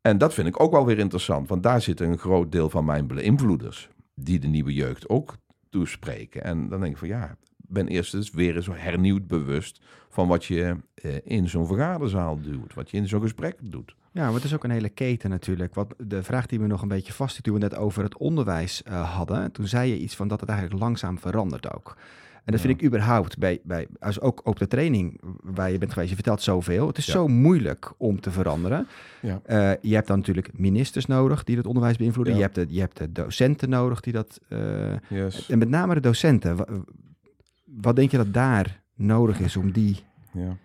[0.00, 2.84] En dat vind ik ook wel weer interessant, want daar zit een groot deel van
[2.84, 5.36] mijn beïnvloeders die de nieuwe jeugd ook
[5.70, 6.44] toespreken.
[6.44, 7.36] En dan denk ik van ja,
[7.68, 12.74] ben eerst eens weer eens hernieuwd bewust van wat je eh, in zo'n vergaderzaal doet,
[12.74, 13.94] wat je in zo'n gesprek doet.
[14.12, 15.74] Ja, maar het is ook een hele keten natuurlijk.
[15.74, 18.82] Wat de vraag die we nog een beetje vast toen we net over het onderwijs
[18.88, 21.96] uh, hadden, toen zei je iets van dat het eigenlijk langzaam verandert ook.
[22.48, 25.92] En dat vind ik überhaupt bij, bij als ook op de training waar je bent
[25.92, 26.86] geweest, je vertelt zoveel.
[26.86, 28.86] Het is zo moeilijk om te veranderen.
[29.20, 29.40] Ja.
[29.46, 32.34] Uh, je hebt dan natuurlijk ministers nodig die het onderwijs beïnvloeden.
[32.34, 34.40] Je, hebt de, je hebt de docenten nodig die dat.
[34.48, 34.58] Uh,
[35.08, 35.48] yes.
[35.48, 36.56] En met name de docenten.
[37.76, 39.96] Wat, denk je dat daar nodig is om die
[40.32, 40.56] ja.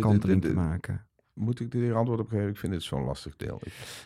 [0.00, 1.06] kanteling te maken?
[1.34, 2.48] Moet ik hier antwoord op geven?
[2.48, 3.60] Ik vind dit zo'n lastig deel.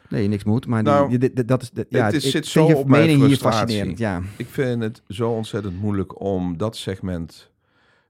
[0.08, 1.70] Nee, niks moet, maar nou, die, dat is...
[1.70, 4.22] De, ja, het is, zit zo op mijn hier fascinerend, ja.
[4.36, 7.50] Ik vind het zo ontzettend moeilijk om dat segment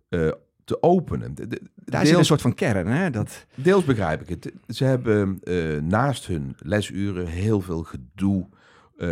[0.09, 0.31] uh,
[0.64, 1.35] te openen.
[1.35, 3.11] De, de, Daar deels, zit een soort van kern, hè?
[3.11, 3.47] Dat...
[3.55, 4.53] Deels begrijp ik het.
[4.77, 8.49] Ze hebben uh, naast hun lesuren heel veel gedoe,
[8.97, 9.09] uh,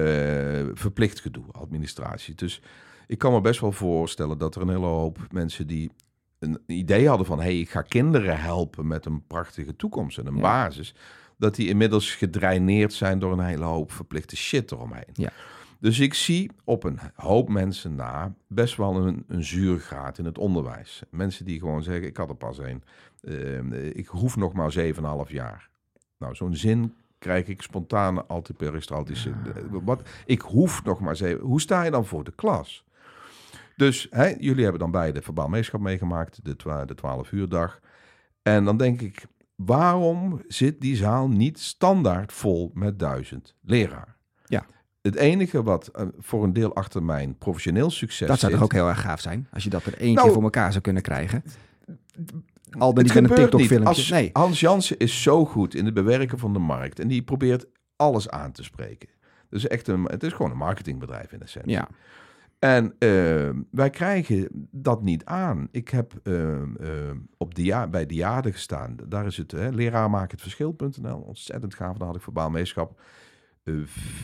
[0.73, 2.35] verplicht gedoe, administratie.
[2.35, 2.63] Dus
[3.07, 5.91] ik kan me best wel voorstellen dat er een hele hoop mensen die
[6.39, 7.41] een idee hadden van...
[7.41, 10.95] hey, ik ga kinderen helpen met een prachtige toekomst en een basis...
[11.39, 15.13] dat die inmiddels gedraineerd zijn door een hele hoop verplichte shit eromheen.
[15.13, 15.31] Ja.
[15.81, 20.39] Dus ik zie op een hoop mensen na best wel een, een zuurgraad in het
[20.39, 21.03] onderwijs.
[21.11, 22.83] Mensen die gewoon zeggen, ik had er pas een.
[23.23, 24.75] Uh, ik hoef nog maar
[25.27, 25.69] 7,5 jaar.
[26.19, 29.33] Nou, zo'n zin krijg ik spontaan altijd peristaltische...
[29.71, 31.41] Wat, ik hoef nog maar zeven...
[31.41, 32.85] Hoe sta je dan voor de klas?
[33.77, 37.81] Dus hè, jullie hebben dan beide verbaal meeschap meegemaakt, de, twa de 12 uur dag.
[38.43, 44.16] En dan denk ik, waarom zit die zaal niet standaard vol met duizend leraar?
[44.47, 44.66] Ja.
[45.03, 48.72] Het enige wat uh, voor een deel achter mijn professioneel succes Dat zou toch ook
[48.72, 51.03] heel erg gaaf zijn, als je dat er één nou, keer voor elkaar zou kunnen
[51.03, 51.43] krijgen.
[52.79, 54.14] Al ben ik een TikTok-filmpje.
[54.14, 54.31] Nee.
[54.33, 56.99] Hans Jansen is zo goed in het bewerken van de markt.
[56.99, 57.66] En die probeert
[57.97, 59.09] alles aan te spreken.
[59.49, 61.72] Dus echt een, het is gewoon een marketingbedrijf in de essentie.
[61.72, 61.89] Ja.
[62.59, 65.69] En uh, wij krijgen dat niet aan.
[65.71, 67.55] Ik heb uh, uh, op
[67.91, 68.97] bij Diade gestaan.
[69.09, 71.19] Daar is het, hè, leraar maakt het verschil.nl.
[71.19, 71.97] Ontzettend gaaf.
[71.97, 73.01] Daar had ik verbaal meeschap.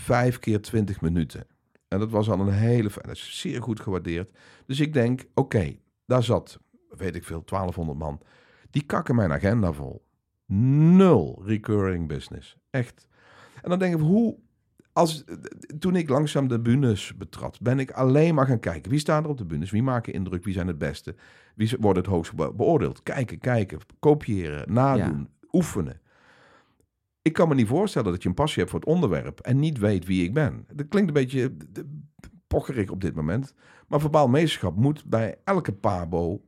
[0.03, 1.47] vijf keer twintig minuten.
[1.89, 2.91] En dat was al een hele...
[2.95, 4.37] Dat is zeer goed gewaardeerd.
[4.66, 5.76] Dus ik denk, oké,
[6.07, 8.20] daar zat, weet ik veel, 1200 man.
[8.70, 10.05] Die kakken mijn agenda vol.
[10.47, 12.57] Nul recurring business.
[12.70, 13.07] Echt.
[13.62, 14.39] En dan denk ik, hoe...
[14.93, 15.24] Als,
[15.78, 18.91] toen ik langzaam de bühnes betrad, ben ik alleen maar gaan kijken.
[18.91, 19.70] Wie staan er op de bühnes?
[19.70, 20.45] Wie maken indruk?
[20.45, 21.14] Wie zijn het beste?
[21.55, 23.03] Wie wordt het hoogst beoordeeld?
[23.03, 26.01] Kijken, kijken, kopiëren, nadoen, oefenen.
[27.22, 29.78] Ik kan me niet voorstellen dat je een passie hebt voor het onderwerp en niet
[29.78, 30.66] weet wie ik ben.
[30.74, 31.57] Dat klinkt een beetje
[32.47, 33.55] pocherig op dit moment.
[33.88, 36.45] Maar verbaal meesterschap moet bij elke pabo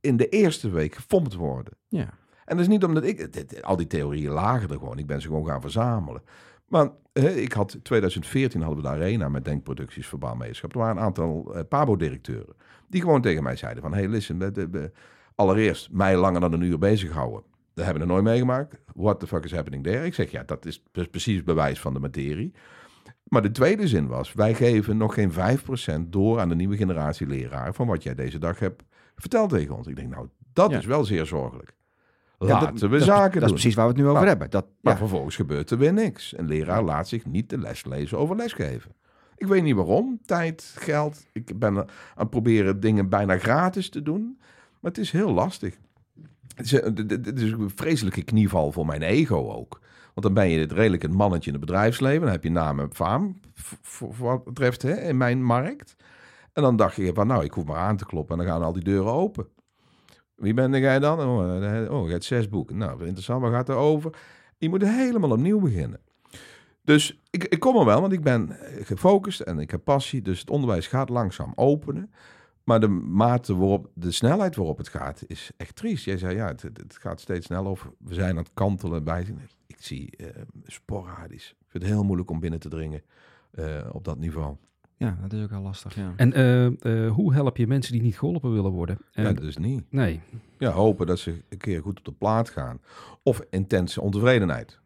[0.00, 1.76] in de eerste week gefompt worden.
[1.88, 2.14] Ja.
[2.44, 3.46] En dat is niet omdat ik...
[3.60, 4.98] al die theorieën lagen er gewoon.
[4.98, 6.22] Ik ben ze gewoon gaan verzamelen.
[6.68, 6.90] Maar
[7.22, 10.42] ik had 2014 hadden we de Arena met Denkproducties Verbaal.
[10.42, 12.54] Er waren een aantal uh, Pabo-directeuren
[12.88, 13.94] die gewoon tegen mij zeiden van...
[13.94, 14.92] Hey, listen,
[15.34, 17.42] allereerst mij langer dan een uur bezig houden.
[17.74, 18.80] Dat hebben we nooit meegemaakt.
[18.94, 20.04] What the fuck is happening there?
[20.04, 22.52] Ik zeg, ja, dat is, dat is precies bewijs van de materie.
[23.24, 27.26] Maar de tweede zin was, wij geven nog geen 5% door aan de nieuwe generatie
[27.26, 28.82] leraar van wat jij deze dag hebt
[29.16, 29.86] verteld tegen ons.
[29.86, 31.74] Ik denk, nou, dat is wel zeer zorgelijk.
[32.48, 33.40] Laten dat, we zaken doen.
[33.40, 34.50] Dat is precies waar we het nu over hebben.
[34.50, 36.38] Dat, maar vervolgens gebeurt er weer niks.
[36.38, 38.94] Een leraar laat zich niet de les lezen over lesgeven.
[39.36, 40.20] Ik weet niet waarom.
[40.26, 41.26] Tijd, geld.
[41.32, 44.36] Ik ben aan het proberen dingen bijna gratis te doen.
[44.80, 45.76] Maar het is heel lastig.
[46.54, 49.80] Het is een vreselijke knieval voor mijn ego ook.
[50.14, 52.20] Want dan ben je redelijk een mannetje in het bedrijfsleven.
[52.20, 53.40] Dan heb je naam en faam,
[53.82, 55.96] voor wat betreft hè, in mijn markt.
[56.52, 58.62] En dan dacht je van, nou, ik hoef maar aan te kloppen en dan gaan
[58.62, 59.46] al die deuren open.
[60.34, 61.20] Wie ben jij dan?
[61.20, 62.76] Oh, eh, oh je hebt zes boeken.
[62.76, 64.16] Nou, interessant, waar gaat er over?
[64.58, 66.00] Je moet helemaal opnieuw beginnen.
[66.82, 70.22] Dus ik, ik kom er wel, want ik ben gefocust en ik heb passie.
[70.22, 72.12] Dus het onderwijs gaat langzaam openen.
[72.64, 76.04] Maar de mate waarop, de snelheid waarop het gaat, is echt triest.
[76.04, 77.78] Jij zei, ja, het, het gaat steeds sneller.
[77.98, 79.26] we zijn aan het kantelen bij.
[79.66, 80.18] Ik zie
[80.64, 81.50] sporadisch.
[81.50, 83.02] Ik vind het heel moeilijk om binnen te dringen
[83.92, 84.56] op dat niveau.
[84.96, 85.94] Ja, dat is ook wel lastig.
[85.94, 86.12] Ja.
[86.16, 86.40] En
[86.86, 88.98] uh, hoe help je mensen die niet geholpen willen worden?
[89.12, 89.82] ja, dat is niet.
[89.90, 90.20] Nee.
[90.58, 92.80] Ja, hopen dat ze een keer goed op de plaat gaan.
[93.22, 94.80] Of intense ontevredenheid.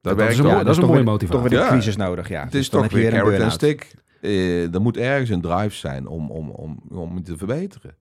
[0.00, 1.40] Dat, dat, is, een, ja, dat is een mooie motivatie.
[1.40, 2.44] Toch weer de crisis nodig, ja.
[2.44, 3.94] Het is dus toch weer carrot en stick.
[4.20, 7.96] Uh, er moet ergens een drive zijn om, om, om, om te verbeteren.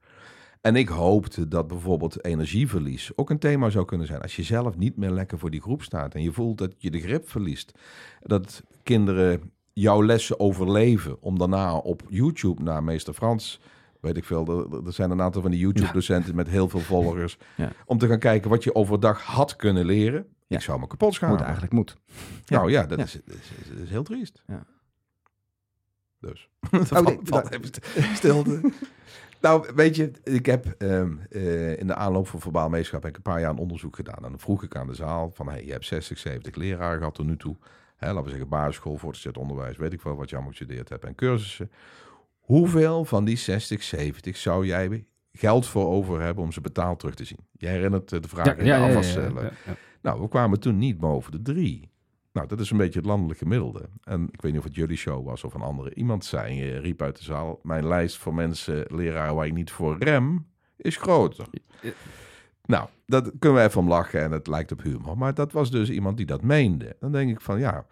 [0.62, 4.22] En ik hoopte dat bijvoorbeeld energieverlies ook een thema zou kunnen zijn.
[4.22, 6.92] Als je zelf niet meer lekker voor die groep staat en je voelt dat je
[6.92, 7.72] de grip verliest.
[8.22, 13.60] Dat kinderen jouw lessen overleven om daarna op YouTube naar meester Frans
[14.06, 14.68] weet ik veel.
[14.86, 17.38] Er, zijn een aantal van die YouTube-docenten met heel veel volgers.
[17.56, 17.72] Ja.
[17.86, 20.26] Om te gaan kijken wat je overdag had kunnen leren.
[20.48, 20.58] Ja.
[20.58, 21.36] Ik zou me kapot schamen.
[21.36, 21.96] Moet eigenlijk moet.
[22.46, 24.44] Nou ja, dat, Is, is, heel triest.
[26.20, 26.50] Dus.
[26.72, 27.70] Oh, valt, valt even
[28.16, 28.72] stilte.
[29.42, 33.22] nou, weet je, ik heb um, uh, in de aanloop van verbaal meeschap ik een
[33.22, 34.24] paar jaar een onderzoek gedaan.
[34.24, 37.16] En dan vroeg ik aan de zaal van, hey, je hebt 60, 70 leraren gehad
[37.16, 37.56] tot nu toe.
[37.96, 41.06] Hè, laten we zeggen basisschool, voortgezet onderwijs, weet ik wel wat je allemaal gestudeerd hebt
[41.06, 41.72] en cursussen.
[42.40, 47.16] Hoeveel van die 60, 70 zou jij geld voor over hebben om ze betaald terug
[47.16, 47.40] te zien?
[47.52, 49.52] Jij herinnert de vraag ja, in ja, de afwascellen.
[50.02, 51.94] nou, we kwamen toen niet boven de drie.
[52.32, 53.90] Nou, dat is een beetje het landelijk gemiddelde.
[54.04, 55.94] En ik weet niet of het jullie show was of een andere.
[55.94, 59.72] Iemand zei, eh, riep uit de zaal, mijn lijst voor mensen, leraren waar ik niet
[59.72, 61.48] voor rem, is groter.
[62.68, 65.18] Nou, dat kunnen we even om lachen en het lijkt op humor.
[65.18, 66.96] Maar dat was dus iemand die dat meende.
[67.00, 67.86] Dan denk ik van, ja,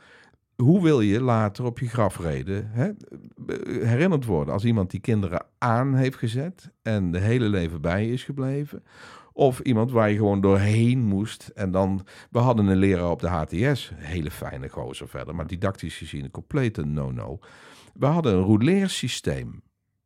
[0.56, 2.92] hoe wil je later op je grafreden hè,
[3.86, 8.24] herinnerd worden als iemand die kinderen aan heeft gezet en de hele leven bij is
[8.24, 8.84] gebleven?
[9.34, 11.52] Of iemand waar je gewoon doorheen moest.
[11.56, 15.98] En dan, we hadden een leraar op de HTS, hele fijne gozer verder, maar didactisch
[15.98, 17.40] gezien een complete no-no.
[17.94, 19.62] We hadden een rouleersysteem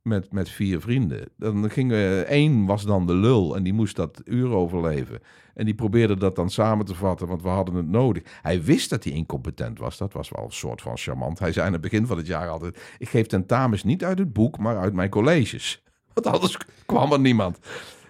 [0.07, 1.29] met, met vier vrienden.
[1.37, 5.19] Dan gingen één was dan de lul en die moest dat uur overleven.
[5.53, 8.23] En die probeerde dat dan samen te vatten, want we hadden het nodig.
[8.41, 9.97] Hij wist dat hij incompetent was.
[9.97, 11.39] Dat was wel een soort van charmant.
[11.39, 14.33] Hij zei aan het begin van het jaar altijd: Ik geef tentamens niet uit het
[14.33, 15.83] boek, maar uit mijn colleges.
[16.13, 17.59] Want anders kwam er niemand.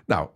[0.06, 0.28] Nou,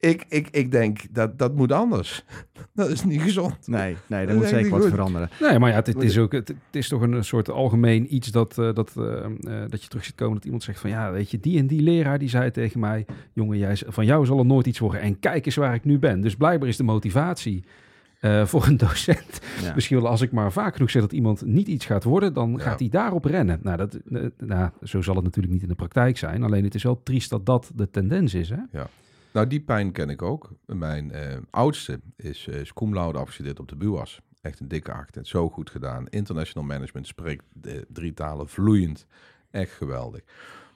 [0.00, 2.24] ik, ik, ik denk dat dat moet anders.
[2.74, 3.66] Dat is niet gezond.
[3.66, 5.30] Nee, nee dat, moet zeker wat veranderen.
[5.40, 8.74] Nee, maar ja, het, is ook, het, is toch een soort algemeen iets dat, uh,
[8.74, 9.26] dat, uh,
[9.68, 10.34] dat je terug ziet komen.
[10.34, 13.06] Dat iemand zegt van ja, weet je, die en die leraar die zei tegen mij:
[13.32, 15.00] jongen, jij, van jou zal er nooit iets worden.
[15.00, 16.20] En kijk eens waar ik nu ben.
[16.20, 17.64] Dus blijkbaar is de motivatie
[18.20, 19.40] uh, voor een docent.
[19.74, 22.60] Misschien wel als ik maar vaak genoeg zeg dat iemand niet iets gaat worden, dan
[22.60, 23.60] gaat hij daarop rennen.
[23.62, 23.98] Nou, dat,
[24.38, 26.42] nou, zo zal het natuurlijk niet in de praktijk zijn.
[26.42, 28.48] Alleen het is wel triest dat dat de tendens is.
[28.48, 28.60] Hè?
[28.72, 28.88] Ja.
[29.38, 30.50] Nou, die pijn ken ik ook.
[30.66, 34.20] Mijn uh, oudste is, uh, is cum laude afgestudeerd op de BUAS.
[34.40, 35.18] Echt een dikke acht.
[35.22, 36.08] Zo goed gedaan.
[36.08, 39.06] International management spreekt de drie talen vloeiend.
[39.50, 40.20] Echt geweldig.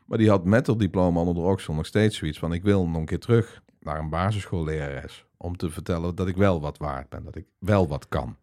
[0.07, 2.53] Maar die had met het diploma onder de oksel nog steeds zoiets van...
[2.53, 5.25] ik wil nog een keer terug naar een basisschoollerares...
[5.37, 7.25] om te vertellen dat ik wel wat waard ben.
[7.25, 8.37] Dat ik wel wat kan.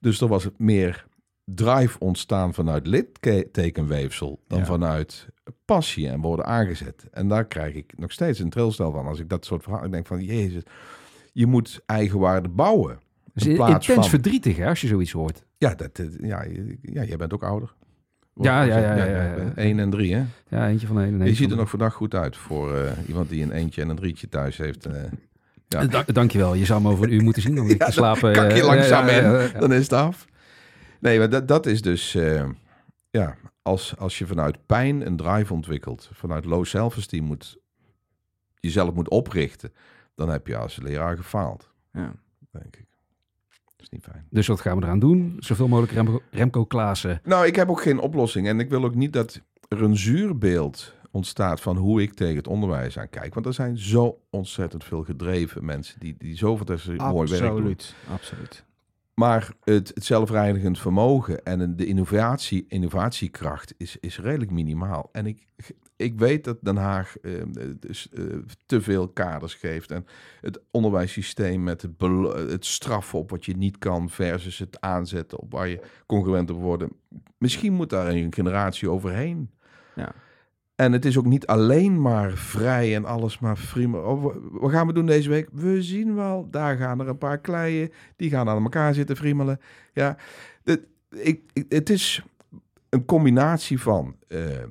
[0.00, 1.06] Dus er was het meer
[1.44, 5.28] drive ontstaan vanuit littekenweefsel dan vanuit
[5.64, 7.06] passie en worden aangezet.
[7.12, 10.06] En daar krijg ik nog steeds een trilstel van als ik dat soort verhalen denk
[10.06, 10.62] van Jezus,
[11.32, 12.98] je moet eigenwaarde bouwen.
[13.34, 15.44] Dus in plaats intens van- verdrietig hè, als je zoiets hoort.
[15.58, 17.74] Ja, dat, eh, ja, je- ja, jij bent ook ouder.
[18.40, 19.52] Ja, ja, ja, ja, ja, ja.
[19.54, 20.22] 1 en 3, hè?
[20.48, 22.90] Ja, eentje van de ene en Je ziet er nog vandaag goed uit voor eh,
[23.08, 24.86] iemand die een eentje en een drietje thuis heeft.
[24.86, 25.02] eh.
[25.68, 26.02] ja.
[26.06, 27.54] dankjewel, je zou me over een uur moeten zien.
[27.56, 28.32] Dan ik te slapen.
[28.32, 29.50] kak je langzaam in.
[29.60, 30.26] Dan is het af.
[31.04, 32.14] Nee, maar dat, dat is dus...
[32.14, 32.48] eh,
[33.10, 37.58] ja, als, als je vanuit pijn een drive ontwikkelt, vanuit low self-esteem moet,
[38.60, 39.72] jezelf moet oprichten,
[40.14, 42.14] dan heb je als leraar gefaald, Ja.
[42.50, 42.86] denk ik.
[43.64, 44.26] Dat is niet fijn.
[44.30, 45.36] Dus wat gaan we eraan doen?
[45.38, 47.20] Zoveel mogelijk Remco, Remco Klaassen.
[47.24, 48.48] Nou, ik heb ook geen oplossing.
[48.48, 52.46] En ik wil ook niet dat er een zuurbeeld ontstaat van hoe ik tegen het
[52.48, 53.34] onderwijs aan kijk.
[53.34, 57.50] Want er zijn zo ontzettend veel gedreven mensen die, die zo fantastisch mooi werk doen.
[57.50, 58.64] Absoluut, absoluut.
[59.14, 65.08] Maar het, het zelfreinigend vermogen en de innovatie, innovatiekracht is, is redelijk minimaal.
[65.12, 65.46] En ik,
[65.96, 67.32] ik weet dat Den Haag eh,
[67.78, 68.24] dus, eh,
[68.66, 69.90] te veel kaders geeft.
[69.90, 70.06] En
[70.40, 71.90] het onderwijssysteem met het,
[72.48, 76.60] het straffen op wat je niet kan versus het aanzetten op waar je congruent op
[76.60, 76.90] worden.
[77.38, 79.50] Misschien moet daar een generatie overheen.
[79.94, 80.14] Ja.
[80.74, 83.98] En het is ook niet alleen maar vrij en alles maar prima.
[83.98, 85.48] Oh, wa- wat gaan we doen deze week?
[85.52, 86.48] We zien wel.
[86.50, 87.90] Daar gaan er een paar kleien.
[88.16, 89.60] Die gaan aan elkaar zitten friemelen.
[89.92, 90.16] Ja,
[90.64, 92.24] het, ik, ik- het is
[92.88, 94.68] een combinatie van eh, eh,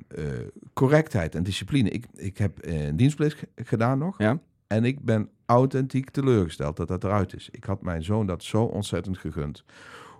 [0.73, 1.89] correctheid en discipline.
[1.89, 4.17] Ik, ik heb eh, een dienstplicht gedaan nog.
[4.17, 4.39] Ja.
[4.67, 7.49] En ik ben authentiek teleurgesteld dat dat eruit is.
[7.51, 9.63] Ik had mijn zoon dat zo ontzettend gegund.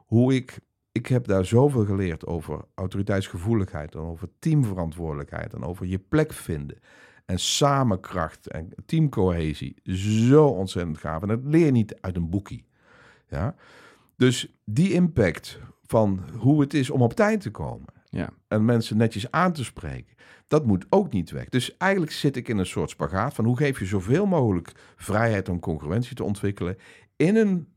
[0.06, 0.60] Hoe ik,
[0.94, 6.78] ik heb daar zoveel geleerd over autoriteitsgevoeligheid en over teamverantwoordelijkheid en over je plek vinden.
[7.26, 9.76] En samenkracht en teamcohesie.
[10.28, 11.22] Zo ontzettend gaaf.
[11.22, 12.66] En dat leer je niet uit een boekie.
[13.28, 13.56] Ja?
[14.16, 17.88] Dus die impact van hoe het is om op tijd te komen.
[18.10, 18.30] Ja.
[18.48, 20.16] En mensen netjes aan te spreken.
[20.48, 21.50] Dat moet ook niet weg.
[21.50, 25.50] Dus eigenlijk zit ik in een soort spagaat van hoe geef je zoveel mogelijk vrijheid
[25.50, 26.78] om congruentie te ontwikkelen
[27.16, 27.68] in een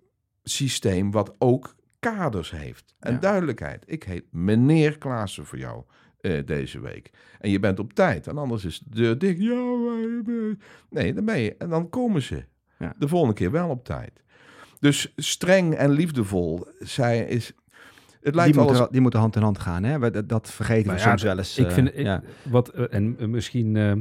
[0.42, 3.18] systeem wat ook kaders heeft en Ja.
[3.18, 3.84] duidelijkheid.
[3.86, 5.82] Ik heet meneer Klaassen voor jou
[6.20, 7.10] eh, deze week.
[7.40, 8.26] En je bent op tijd.
[8.26, 9.38] En anders is de deur dicht.
[9.40, 10.56] Ja, wij- wij-
[10.90, 11.54] nee, dan ben je.
[11.58, 12.44] En dan komen ze.
[12.78, 12.94] Ja.
[12.98, 14.22] De volgende keer wel op tijd.
[14.80, 17.52] Dus streng en liefdevol zijn is.
[18.20, 19.84] Het lijkt Die wel moeten, als, die moeten hand in hand gaan.
[19.84, 20.10] Hè?
[20.10, 21.58] Dat, dat vergeten we ja, soms wel eens.
[21.58, 22.22] Ik eh, vind, ik, ja.
[22.42, 23.92] wat, eh, en eh, misschien eh,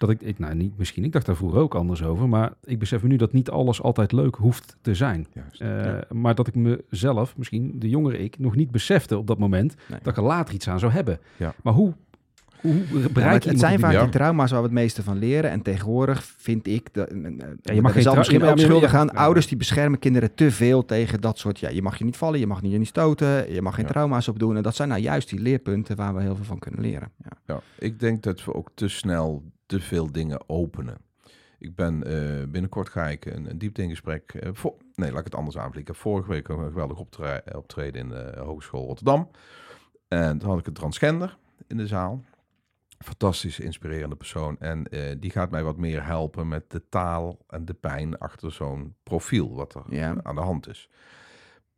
[0.00, 2.78] dat ik, ik, nou niet misschien, ik dacht daar vroeger ook anders over, maar ik
[2.78, 5.26] besef me nu dat niet alles altijd leuk hoeft te zijn.
[5.32, 6.04] Juist, Eh, ja.
[6.12, 9.98] Maar dat ik mezelf, misschien de jongere ik, nog niet besefte op dat moment Nee.
[10.02, 11.18] dat ik er later iets aan zou hebben.
[11.36, 11.54] Ja.
[11.62, 11.94] Maar hoe,
[12.60, 14.00] hoe Ja, bereik het, je het zijn die- vaak Ja.
[14.02, 15.50] die trauma's waar we het meeste van leren.
[15.50, 16.94] En tegenwoordig vind ik...
[16.94, 19.08] Dat, ja, je mag geen zelf trau- misschien ja, ook schuldig ja, aan.
[19.12, 19.18] ja.
[19.20, 21.58] Ouders die beschermen kinderen te veel tegen dat soort...
[21.58, 23.90] Ja, je mag je niet vallen, je mag je niet stoten, je mag geen Ja.
[23.90, 24.56] trauma's opdoen.
[24.56, 27.08] En dat zijn nou juist die leerpunten waar we heel veel van kunnen leren.
[27.24, 27.30] Ja.
[27.46, 30.96] Ja, ik denk dat we ook te snel te veel dingen openen.
[31.58, 33.58] Ik ben eh, binnenkort ga ik een, een
[34.26, 35.94] eh, voor, nee, laat ik het anders aanvliegen.
[35.94, 39.30] Vorige week een geweldig optre- optreden in de Hogeschool Rotterdam.
[40.08, 42.22] En toen had ik een transgender in de zaal.
[42.98, 44.58] Fantastisch inspirerende persoon.
[44.58, 48.52] En eh, die gaat mij wat meer helpen met de taal en de pijn achter
[48.52, 50.16] zo'n profiel, wat er Ja.
[50.22, 50.88] aan de hand is.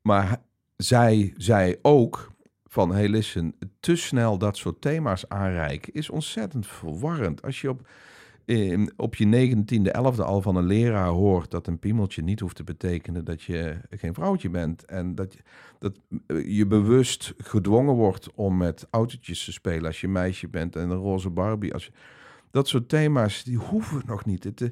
[0.03, 0.43] Maar
[0.77, 2.33] zij zei ook
[2.73, 7.43] van, hey listen, te snel dat soort thema's aanreiken is ontzettend verwarrend.
[7.43, 7.89] Als je op,
[8.45, 12.57] eh, op je negentiende, elfde al van een leraar hoort dat een piemeltje niet hoeft
[12.57, 14.85] te betekenen dat je geen vrouwtje bent.
[14.85, 15.39] En dat je,
[15.79, 20.77] dat eh, je bewust gedwongen wordt om met autootjes te spelen als je meisje bent
[20.77, 21.73] en een roze Barbie.
[21.73, 21.91] Als
[22.51, 24.45] dat soort thema's, die hoeven nog niet.
[24.45, 24.71] Het,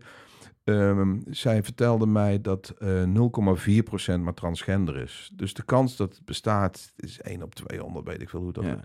[0.71, 5.31] eh, ehm, zij vertelde mij dat eh 0,4% maar transgender is.
[5.35, 8.65] Dus de kans dat het bestaat is 1 op 200, weet ik veel hoe dat
[8.65, 8.81] Ja.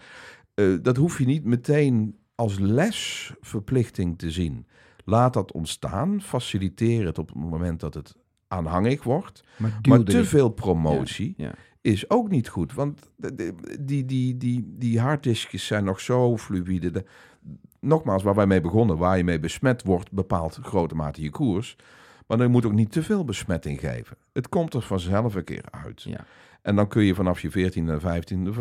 [0.54, 4.68] eh, dat hoef je niet meteen als lesverplichting te zien.
[5.06, 6.22] Laat dat ontstaan.
[6.22, 8.16] Faciliteer het op het moment dat het
[8.48, 9.44] aanhangig wordt.
[9.58, 11.54] Maar, te veel promotie Ja.
[11.82, 12.74] is ook niet goed.
[12.74, 13.12] Want
[13.82, 17.06] die, die, die, die harddiskjes zijn nog zo fluïde.
[17.80, 21.76] Nogmaals, waar wij mee begonnen, waar je mee besmet wordt, bepaalt grote mate je koers.
[22.28, 24.18] Maar je moet ook niet te veel besmetting geven.
[24.34, 26.02] Het komt er vanzelf een keer uit.
[26.02, 26.26] Ja.
[26.62, 28.56] En dan kun je vanaf je 14 en 15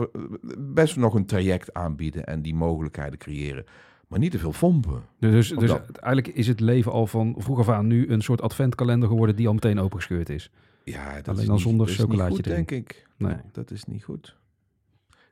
[0.59, 3.65] best nog een traject aanbieden en die mogelijkheden creëren.
[4.09, 5.03] Maar niet te veel fompen.
[5.19, 5.91] Dus, dus dat.
[5.91, 9.47] eigenlijk is het leven al van vroeg af aan nu een soort adventkalender geworden die
[9.47, 10.51] al meteen opengescheurd is.
[10.85, 13.07] Ja, dat Alleen is dan niet- zonder dat chocolaatje goed, denk ik.
[13.17, 13.37] Nee.
[13.53, 14.37] Dat is niet goed.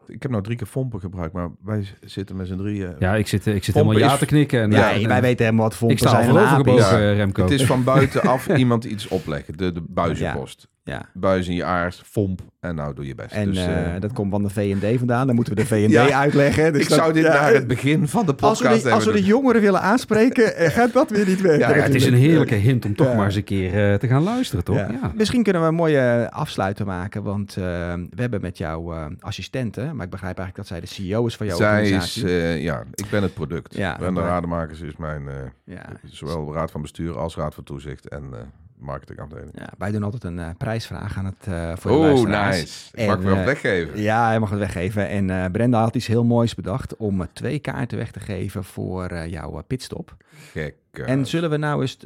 [0.07, 2.95] Ik heb nou drie keer fompen gebruikt, maar wij zitten met z'n drieën.
[2.99, 4.61] Ja, ik zit, ik zit helemaal ja is- te knikken.
[4.61, 6.27] En, Ja, en- wij weten helemaal wat ik sta al zijn.
[6.27, 6.73] en voorover apen.
[6.73, 7.43] gebogen, Ja, Remco.
[7.43, 10.69] Het is van buitenaf iemand iets opleggen, de, de buizenpost.
[10.85, 11.03] Ja.
[11.15, 13.33] buis in je aard, fomp en nou doe je best.
[13.33, 15.27] En dus, eh, eh, dat komt van de V&D vandaan.
[15.27, 16.09] Dan moeten we de V&D Ja.
[16.21, 16.73] uitleggen.
[16.73, 18.95] Dus ik dat- zou dit ja, naar het begin van de als podcast we, de,
[18.95, 21.69] als we de jongeren willen aanspreken, eh, gaat dat weer niet werken.
[21.69, 23.15] Ja, ja, het is een heerlijke hint om toch Ja.
[23.15, 24.77] maar eens een keer eh, te gaan luisteren, toch?
[24.77, 24.89] Ja.
[25.03, 25.13] Ja.
[25.15, 30.05] Misschien kunnen we een mooie afsluiter maken, want we hebben met jouw eh, assistente, maar
[30.05, 32.25] ik begrijp eigenlijk dat zij de CEO is van jouw Zij is, organisatie.
[32.29, 33.75] eh, ja, ik ben het product.
[33.75, 35.83] Ja, Brenda maar- Rademakers is mijn, eh, ja.
[36.05, 38.39] zowel raad van bestuur als raad van toezicht en eh
[38.83, 39.51] marketingafdeling.
[39.55, 42.59] Ja, wij doen altijd een eh, prijsvraag aan het, eh voor de Oh, luisteraars.
[42.61, 42.89] nice.
[42.93, 44.01] Ik En, mag weer eh, wat weggeven.
[44.01, 45.09] Ja, hij mag het weggeven.
[45.09, 49.27] En eh, Brenda had iets heel moois bedacht om twee kaarten weg te geven voor
[49.27, 50.17] jouw pitstop.
[50.53, 50.77] Gek.
[50.91, 51.97] En zullen we nou eens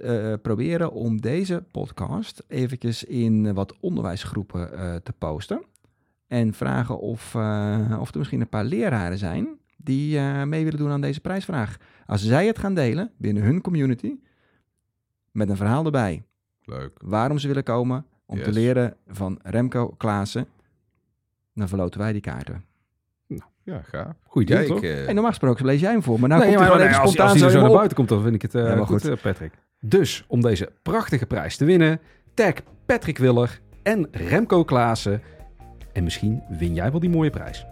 [0.43, 4.71] proberen om deze podcast eventjes in wat onderwijsgroepen
[5.03, 5.63] te posten.
[6.27, 7.35] En vragen of,
[8.01, 11.77] of er misschien een paar leraren zijn die mee willen doen aan deze prijsvraag.
[12.07, 14.15] Als zij het gaan delen binnen hun community,
[15.31, 16.23] met een verhaal erbij,
[16.67, 16.91] Leuk.
[17.03, 20.47] waarom ze willen komen om te leren van Remco Klaassen,
[21.55, 22.65] dan verloten wij die kaarten.
[23.63, 24.13] Ja, gaaf.
[24.27, 24.77] Goeie deal, Ja, toch?
[24.77, 26.87] ik, eh, En normaal gesproken lees jij hem voor, maar nou Nee, komt maar hij
[26.87, 27.75] nee, als, spontaan als hij er zo naar op.
[27.77, 29.11] buiten komt, dan vind ik het eh, Ja, maar goed, goed.
[29.11, 29.53] eh, Patrick.
[29.81, 32.01] Dus om deze prachtige prijs te winnen,
[32.35, 32.53] tag
[32.87, 35.23] Patrick Willer en Remco Klaassen.
[35.93, 37.67] En misschien win jij wel die mooie prijs.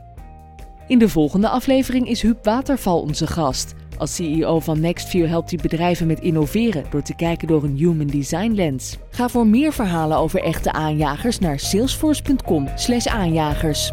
[0.87, 3.75] In de volgende aflevering is Huub Waterval onze gast.
[3.99, 8.07] Als CEO van Nextview helpt hij bedrijven met innoveren door te kijken door een human
[8.07, 8.97] design lens.
[9.11, 13.91] Ga voor meer verhalen over echte aanjagers naar salesforce.com/aanjagers.